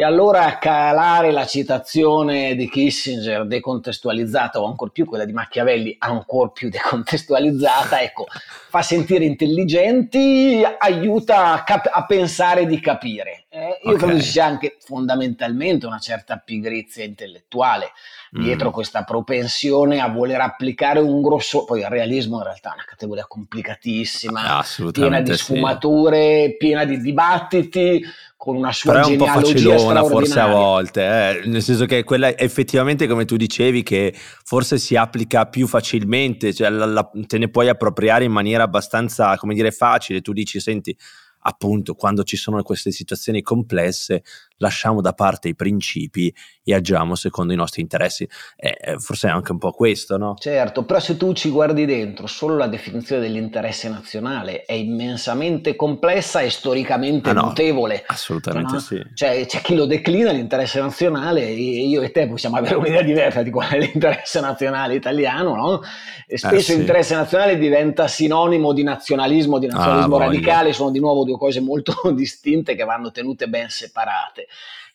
E 0.00 0.02
allora 0.02 0.56
calare 0.56 1.30
la 1.30 1.44
citazione 1.44 2.54
di 2.54 2.70
Kissinger 2.70 3.46
decontestualizzata 3.46 4.58
o 4.58 4.64
ancora 4.64 4.90
più 4.90 5.04
quella 5.04 5.26
di 5.26 5.34
Machiavelli 5.34 5.94
ancora 5.98 6.48
più 6.48 6.70
decontestualizzata, 6.70 8.00
ecco, 8.00 8.24
fa 8.70 8.80
sentire 8.80 9.26
intelligenti, 9.26 10.64
aiuta 10.78 11.52
a, 11.52 11.64
cap- 11.64 11.90
a 11.92 12.06
pensare 12.06 12.64
di 12.64 12.80
capire. 12.80 13.44
Io 13.82 13.92
okay. 13.92 14.06
credo 14.08 14.20
ci 14.20 14.30
sia 14.30 14.44
anche 14.44 14.76
fondamentalmente 14.80 15.86
una 15.86 15.98
certa 15.98 16.36
pigrizia 16.36 17.04
intellettuale 17.04 17.92
dietro 18.30 18.68
mm. 18.68 18.72
questa 18.72 19.02
propensione 19.02 20.00
a 20.00 20.08
voler 20.08 20.40
applicare 20.40 21.00
un 21.00 21.20
grosso, 21.20 21.64
poi 21.64 21.80
il 21.80 21.88
realismo 21.88 22.36
in 22.38 22.44
realtà 22.44 22.70
è 22.70 22.74
una 22.74 22.84
categoria 22.86 23.24
complicatissima, 23.26 24.64
piena 24.92 25.20
di 25.20 25.34
sfumature, 25.34 26.48
sì. 26.50 26.56
piena 26.56 26.84
di 26.84 27.00
dibattiti, 27.00 28.04
con 28.36 28.56
una 28.56 28.72
sua 28.72 28.92
Però 28.92 29.06
è 29.06 29.10
un 29.10 29.16
po' 29.18 29.26
facilona 29.26 30.02
forse 30.02 30.40
a 30.40 30.46
volte, 30.46 31.02
eh? 31.02 31.46
nel 31.46 31.60
senso 31.60 31.84
che 31.84 32.04
quella 32.04 32.34
effettivamente 32.38 33.06
come 33.06 33.26
tu 33.26 33.36
dicevi 33.36 33.82
che 33.82 34.14
forse 34.16 34.78
si 34.78 34.96
applica 34.96 35.46
più 35.46 35.66
facilmente, 35.66 36.54
cioè 36.54 36.70
la, 36.70 36.86
la, 36.86 37.10
te 37.26 37.36
ne 37.36 37.50
puoi 37.50 37.68
appropriare 37.68 38.24
in 38.24 38.32
maniera 38.32 38.62
abbastanza, 38.62 39.36
come 39.36 39.54
dire, 39.54 39.72
facile, 39.72 40.22
tu 40.22 40.32
dici 40.32 40.58
senti 40.60 40.96
appunto 41.40 41.94
quando 41.94 42.24
ci 42.24 42.36
sono 42.36 42.62
queste 42.62 42.90
situazioni 42.90 43.42
complesse 43.42 44.22
lasciamo 44.60 45.00
da 45.00 45.12
parte 45.12 45.48
i 45.48 45.54
principi 45.54 46.32
e 46.62 46.74
agiamo 46.74 47.14
secondo 47.14 47.52
i 47.52 47.56
nostri 47.56 47.82
interessi. 47.82 48.28
Eh, 48.56 48.98
forse 48.98 49.28
è 49.28 49.30
anche 49.30 49.52
un 49.52 49.58
po' 49.58 49.72
questo, 49.72 50.16
no? 50.16 50.36
Certo, 50.38 50.84
però 50.84 51.00
se 51.00 51.16
tu 51.16 51.32
ci 51.32 51.50
guardi 51.50 51.84
dentro, 51.84 52.26
solo 52.26 52.56
la 52.56 52.68
definizione 52.68 53.22
dell'interesse 53.22 53.88
nazionale 53.88 54.64
è 54.64 54.72
immensamente 54.72 55.76
complessa 55.76 56.40
e 56.40 56.50
storicamente 56.50 57.30
ah, 57.30 57.34
no, 57.34 57.42
notevole. 57.46 58.04
Assolutamente 58.06 58.72
no? 58.74 58.78
sì. 58.78 59.02
Cioè, 59.14 59.46
c'è 59.46 59.60
chi 59.60 59.74
lo 59.74 59.86
declina 59.86 60.30
l'interesse 60.30 60.80
nazionale 60.80 61.46
e 61.46 61.54
io 61.54 62.02
e 62.02 62.10
te 62.10 62.28
possiamo 62.28 62.56
avere 62.56 62.76
un'idea 62.76 63.02
diversa 63.02 63.42
di 63.42 63.50
qual 63.50 63.70
è 63.70 63.78
l'interesse 63.78 64.40
nazionale 64.40 64.94
italiano, 64.94 65.54
no? 65.54 65.80
E 66.26 66.38
spesso 66.38 66.56
eh, 66.56 66.60
sì. 66.60 66.76
l'interesse 66.76 67.14
nazionale 67.14 67.58
diventa 67.58 68.06
sinonimo 68.06 68.72
di 68.72 68.82
nazionalismo, 68.82 69.58
di 69.58 69.66
nazionalismo 69.66 70.16
ah, 70.16 70.26
radicale, 70.26 70.72
sono 70.72 70.90
di 70.90 71.00
nuovo 71.00 71.24
due 71.24 71.38
cose 71.38 71.60
molto 71.60 71.94
distinte 72.12 72.74
che 72.74 72.84
vanno 72.84 73.10
tenute 73.10 73.48
ben 73.48 73.68
separate. 73.68 74.46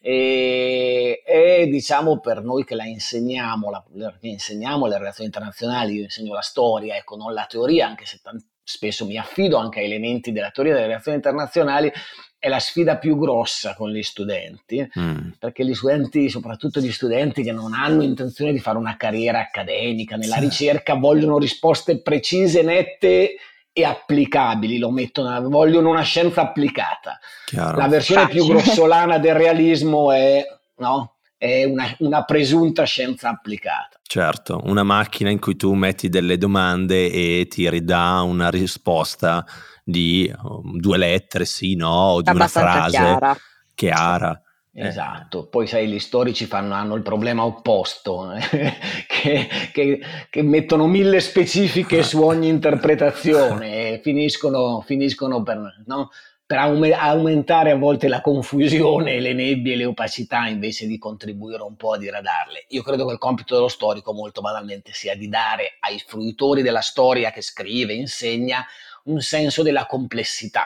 E, 0.02 1.24
e, 1.26 1.68
diciamo 1.68 2.20
per 2.20 2.44
noi 2.44 2.64
che 2.64 2.76
la 2.76 2.86
insegniamo, 2.86 3.72
la, 3.72 3.84
che 4.20 4.28
insegniamo 4.28 4.86
le 4.86 4.98
relazioni 5.00 5.26
internazionali, 5.26 5.96
io 5.96 6.04
insegno 6.04 6.34
la 6.34 6.42
storia, 6.42 6.96
ecco, 6.96 7.16
non 7.16 7.34
la 7.34 7.46
teoria, 7.50 7.88
anche 7.88 8.06
se 8.06 8.20
t- 8.22 8.30
spesso 8.62 9.06
mi 9.06 9.18
affido 9.18 9.58
anche 9.58 9.80
a 9.80 9.84
elementi 9.84 10.32
della 10.32 10.52
teoria 10.52 10.74
delle 10.74 10.88
relazioni 10.88 11.18
internazionali, 11.18 11.92
è 12.38 12.48
la 12.48 12.60
sfida 12.60 12.98
più 12.98 13.18
grossa 13.18 13.74
con 13.74 13.90
gli 13.90 14.04
studenti, 14.04 14.88
mm. 15.00 15.30
perché 15.40 15.66
gli 15.66 15.74
studenti, 15.74 16.30
soprattutto 16.30 16.80
gli 16.80 16.92
studenti 16.92 17.42
che 17.42 17.52
non 17.52 17.74
hanno 17.74 18.04
intenzione 18.04 18.52
di 18.52 18.60
fare 18.60 18.78
una 18.78 18.98
carriera 18.98 19.40
accademica 19.40 20.16
nella 20.16 20.36
sì. 20.36 20.42
ricerca, 20.42 20.94
vogliono 20.94 21.40
risposte 21.40 22.00
precise, 22.02 22.62
nette 22.62 23.38
e 23.78 23.84
applicabili, 23.84 24.78
lo 24.78 24.90
mettono, 24.90 25.50
vogliono 25.50 25.90
una 25.90 26.02
scienza 26.02 26.40
applicata. 26.40 27.20
Chiaro. 27.46 27.78
La 27.78 27.90
versione 27.90 28.22
Facile. 28.22 28.40
più 28.40 28.54
grossolana 28.54 29.18
del 29.18 29.36
realismo 29.36 30.14
è, 30.14 30.46
no? 30.78 31.16
è 31.38 31.66
una, 31.66 31.94
una, 32.00 32.24
presunta 32.24 32.86
scienza 32.86 33.28
applicata. 33.28 34.00
Certo, 34.02 34.62
una 34.64 34.84
macchina 34.84 35.30
in 35.30 35.40
cui 35.40 35.58
tu 35.58 35.74
metti 35.74 36.08
delle 36.08 36.38
domande 36.38 37.12
e 37.12 37.48
ti 37.50 37.70
ridà 37.70 38.22
una 38.22 38.50
risposta 38.50 39.46
di 39.84 40.34
um, 40.42 40.80
due 40.80 40.98
lettere, 40.98 41.44
sì, 41.44 41.76
no, 41.76 41.90
o 41.90 42.22
di 42.22 42.30
una 42.30 42.48
frase 42.48 42.92
chiara. 42.92 43.38
chiara. 43.74 44.42
Eh. 44.78 44.88
Esatto, 44.88 45.48
poi 45.48 45.68
sai, 45.68 45.88
gli 45.88 46.00
storici 46.00 46.46
fanno, 46.46 46.74
hanno 46.74 46.96
il 46.96 47.02
problema 47.02 47.46
opposto, 47.46 48.34
eh? 48.34 48.42
che, 49.08 49.48
che, 49.72 50.02
che, 50.30 50.42
mettono 50.42 50.86
mille 50.86 51.22
specifiche 51.22 52.04
su 52.04 52.22
ogni 52.22 52.50
interpretazione 52.50 53.94
e 53.94 54.02
finiscono, 54.04 54.82
finiscono 54.82 55.44
per, 55.44 55.84
no? 55.86 56.10
per 56.46 56.58
aumentare 56.58 57.72
a 57.72 57.78
volte 57.78 58.10
la 58.10 58.20
confusione, 58.20 59.22
le 59.22 59.32
nebbie 59.32 59.78
le 59.78 59.86
opacità 59.86 60.48
invece 60.48 60.88
di 60.88 60.98
contribuire 60.98 61.64
un 61.64 61.78
po' 61.78 61.94
a 61.94 61.98
diradarle. 61.98 62.66
Io 62.70 62.84
credo 62.84 63.06
che 63.06 63.14
il 63.14 63.18
compito 63.18 63.56
dello 63.56 63.70
storico 63.70 64.12
molto 64.12 64.42
banalmente 64.42 64.92
sia 64.92 65.16
di 65.16 65.30
dare 65.30 65.78
ai 65.80 66.04
fruitori 66.06 66.62
della 66.62 66.82
storia 66.82 67.32
che 67.32 67.42
scrive, 67.42 67.94
insegna, 67.94 68.66
un 69.06 69.22
senso 69.22 69.64
della 69.64 69.86
complessità 69.86 70.66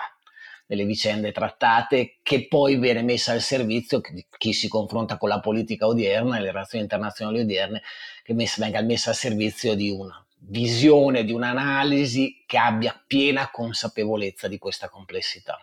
delle 0.70 0.86
vicende 0.86 1.32
trattate 1.32 2.18
che 2.22 2.48
poi 2.48 2.78
viene 2.78 3.02
messa 3.02 3.32
al 3.32 3.42
servizio 3.42 4.02
di 4.12 4.24
chi 4.38 4.54
si 4.54 4.68
confronta 4.68 5.18
con 5.18 5.28
la 5.28 5.40
politica 5.40 5.88
odierna 5.88 6.38
e 6.38 6.42
le 6.42 6.52
relazioni 6.52 6.84
internazionali 6.84 7.40
odierne, 7.40 7.82
che 8.24 8.36
messa, 8.36 8.62
venga 8.62 8.80
messa 8.84 9.10
al 9.10 9.16
servizio 9.16 9.74
di 9.74 9.90
una 9.90 10.24
visione, 10.42 11.26
di 11.26 11.32
un'analisi 11.32 12.44
che 12.46 12.60
abbia 12.60 12.96
piena 13.08 13.50
consapevolezza 13.50 14.48
di 14.48 14.60
questa 14.60 14.90
complessità. 14.90 15.60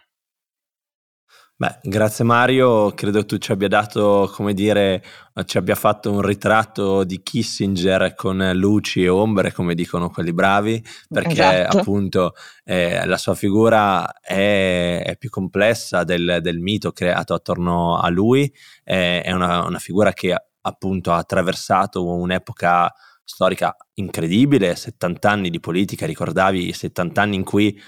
Beh, 1.59 1.79
grazie 1.85 2.23
Mario, 2.23 2.91
credo 2.93 3.25
tu 3.25 3.39
ci 3.39 3.51
abbia 3.51 3.69
dato, 3.69 4.31
come 4.35 4.53
dire, 4.53 5.03
ci 5.47 5.57
abbia 5.57 5.75
fatto 5.75 6.13
un 6.13 6.21
ritratto 6.21 7.03
di 7.03 7.23
Kissinger 7.23 8.15
con 8.15 8.51
luci 8.53 9.03
e 9.03 9.09
ombre, 9.09 9.55
come 9.55 9.75
dicono 9.75 10.11
quelli 10.11 10.35
bravi, 10.35 10.85
perché 11.09 11.33
esatto. 11.33 11.79
appunto 11.79 12.35
eh, 12.63 13.07
la 13.07 13.17
sua 13.17 13.35
figura 13.35 14.21
è, 14.21 15.03
è 15.03 15.17
più 15.17 15.31
complessa 15.31 16.05
del, 16.05 16.41
del, 16.43 16.59
mito 16.59 16.93
creato 16.93 17.33
attorno 17.33 17.97
a 17.97 18.11
lui, 18.11 18.53
è, 18.85 19.23
è 19.25 19.33
una, 19.33 19.65
una 19.65 19.79
figura 19.79 20.13
che 20.13 20.37
appunto 20.61 21.11
ha 21.11 21.17
attraversato 21.17 22.05
un'epoca 22.07 22.93
storica 23.25 23.75
incredibile, 23.95 24.77
70 24.77 25.31
anni 25.31 25.49
di 25.49 25.59
politica, 25.59 26.05
ricordavi 26.05 26.69
i 26.69 26.73
70 26.75 27.23
anni 27.23 27.37
in 27.37 27.45
cui 27.45 27.81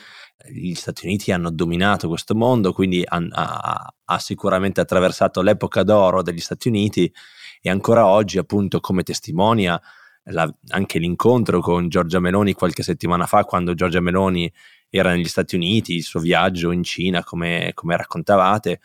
gli 0.46 0.74
Stati 0.74 1.06
Uniti 1.06 1.32
hanno 1.32 1.50
dominato 1.50 2.08
questo 2.08 2.34
mondo, 2.34 2.72
quindi 2.72 3.02
ha, 3.04 3.26
ha, 3.30 3.94
ha, 4.04 4.18
sicuramente 4.18 4.80
attraversato 4.80 5.42
l'epoca 5.42 5.82
d'oro 5.82 6.22
degli 6.22 6.40
Stati 6.40 6.68
Uniti 6.68 7.12
e 7.60 7.70
ancora 7.70 8.06
oggi 8.06 8.38
appunto 8.38 8.80
come 8.80 9.02
testimonia 9.02 9.80
la, 10.30 10.50
anche 10.68 10.98
l'incontro 10.98 11.60
con 11.60 11.88
Giorgia 11.88 12.20
Meloni 12.20 12.52
qualche 12.52 12.82
settimana 12.82 13.26
fa 13.26 13.44
quando 13.44 13.74
Giorgia 13.74 14.00
Meloni 14.00 14.52
era 14.90 15.10
negli 15.10 15.28
Stati 15.28 15.54
Uniti, 15.54 15.94
il 15.94 16.02
suo 16.02 16.20
viaggio 16.20 16.70
in 16.70 16.82
Cina 16.82 17.24
come, 17.24 17.72
come 17.74 17.96
raccontavate, 17.96 18.80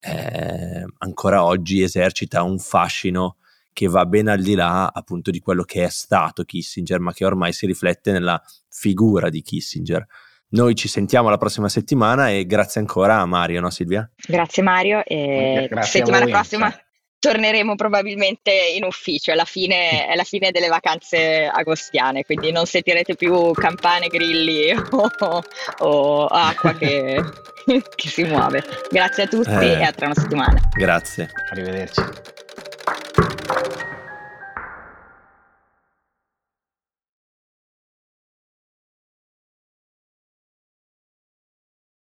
eh, 0.00 0.84
ancora 0.98 1.44
oggi 1.44 1.82
esercita 1.82 2.42
un 2.42 2.58
fascino 2.58 3.36
che 3.72 3.86
va 3.88 4.06
ben 4.06 4.28
al 4.28 4.40
di 4.40 4.54
là 4.54 4.90
appunto 4.92 5.30
di 5.30 5.40
quello 5.40 5.62
che 5.62 5.84
è 5.84 5.88
stato 5.88 6.44
Kissinger, 6.44 7.00
ma 7.00 7.12
che 7.12 7.24
ormai 7.24 7.52
si 7.52 7.66
riflette 7.66 8.12
nella 8.12 8.40
figura 8.68 9.28
di 9.30 9.40
Kissinger. 9.42 10.06
Noi 10.50 10.74
ci 10.74 10.88
sentiamo 10.88 11.28
la 11.28 11.36
prossima 11.36 11.68
settimana 11.68 12.30
e 12.30 12.46
grazie 12.46 12.80
ancora 12.80 13.18
a 13.18 13.26
Mario, 13.26 13.60
no 13.60 13.70
Silvia? 13.70 14.08
Grazie 14.26 14.62
Mario 14.62 15.04
e 15.04 15.66
grazie 15.68 16.00
settimana 16.00 16.26
prossima 16.26 16.74
torneremo 17.18 17.74
probabilmente 17.74 18.52
in 18.76 18.84
ufficio, 18.84 19.32
è 19.32 19.34
la, 19.34 19.44
fine, 19.44 20.06
è 20.06 20.14
la 20.14 20.24
fine 20.24 20.50
delle 20.50 20.68
vacanze 20.68 21.46
agostiane, 21.52 22.24
quindi 22.24 22.52
non 22.52 22.64
sentirete 22.66 23.16
più 23.16 23.50
campane, 23.52 24.06
grilli 24.06 24.72
o, 24.90 25.42
o 25.78 26.26
acqua 26.26 26.74
che, 26.74 27.22
che, 27.94 28.08
si 28.08 28.22
muove. 28.24 28.62
Grazie 28.90 29.24
a 29.24 29.26
tutti 29.26 29.50
eh, 29.50 29.78
e 29.78 29.82
a 29.82 29.92
tra 29.92 30.06
una 30.06 30.14
settimana. 30.14 30.60
Grazie. 30.76 31.28
Arrivederci. 31.50 32.36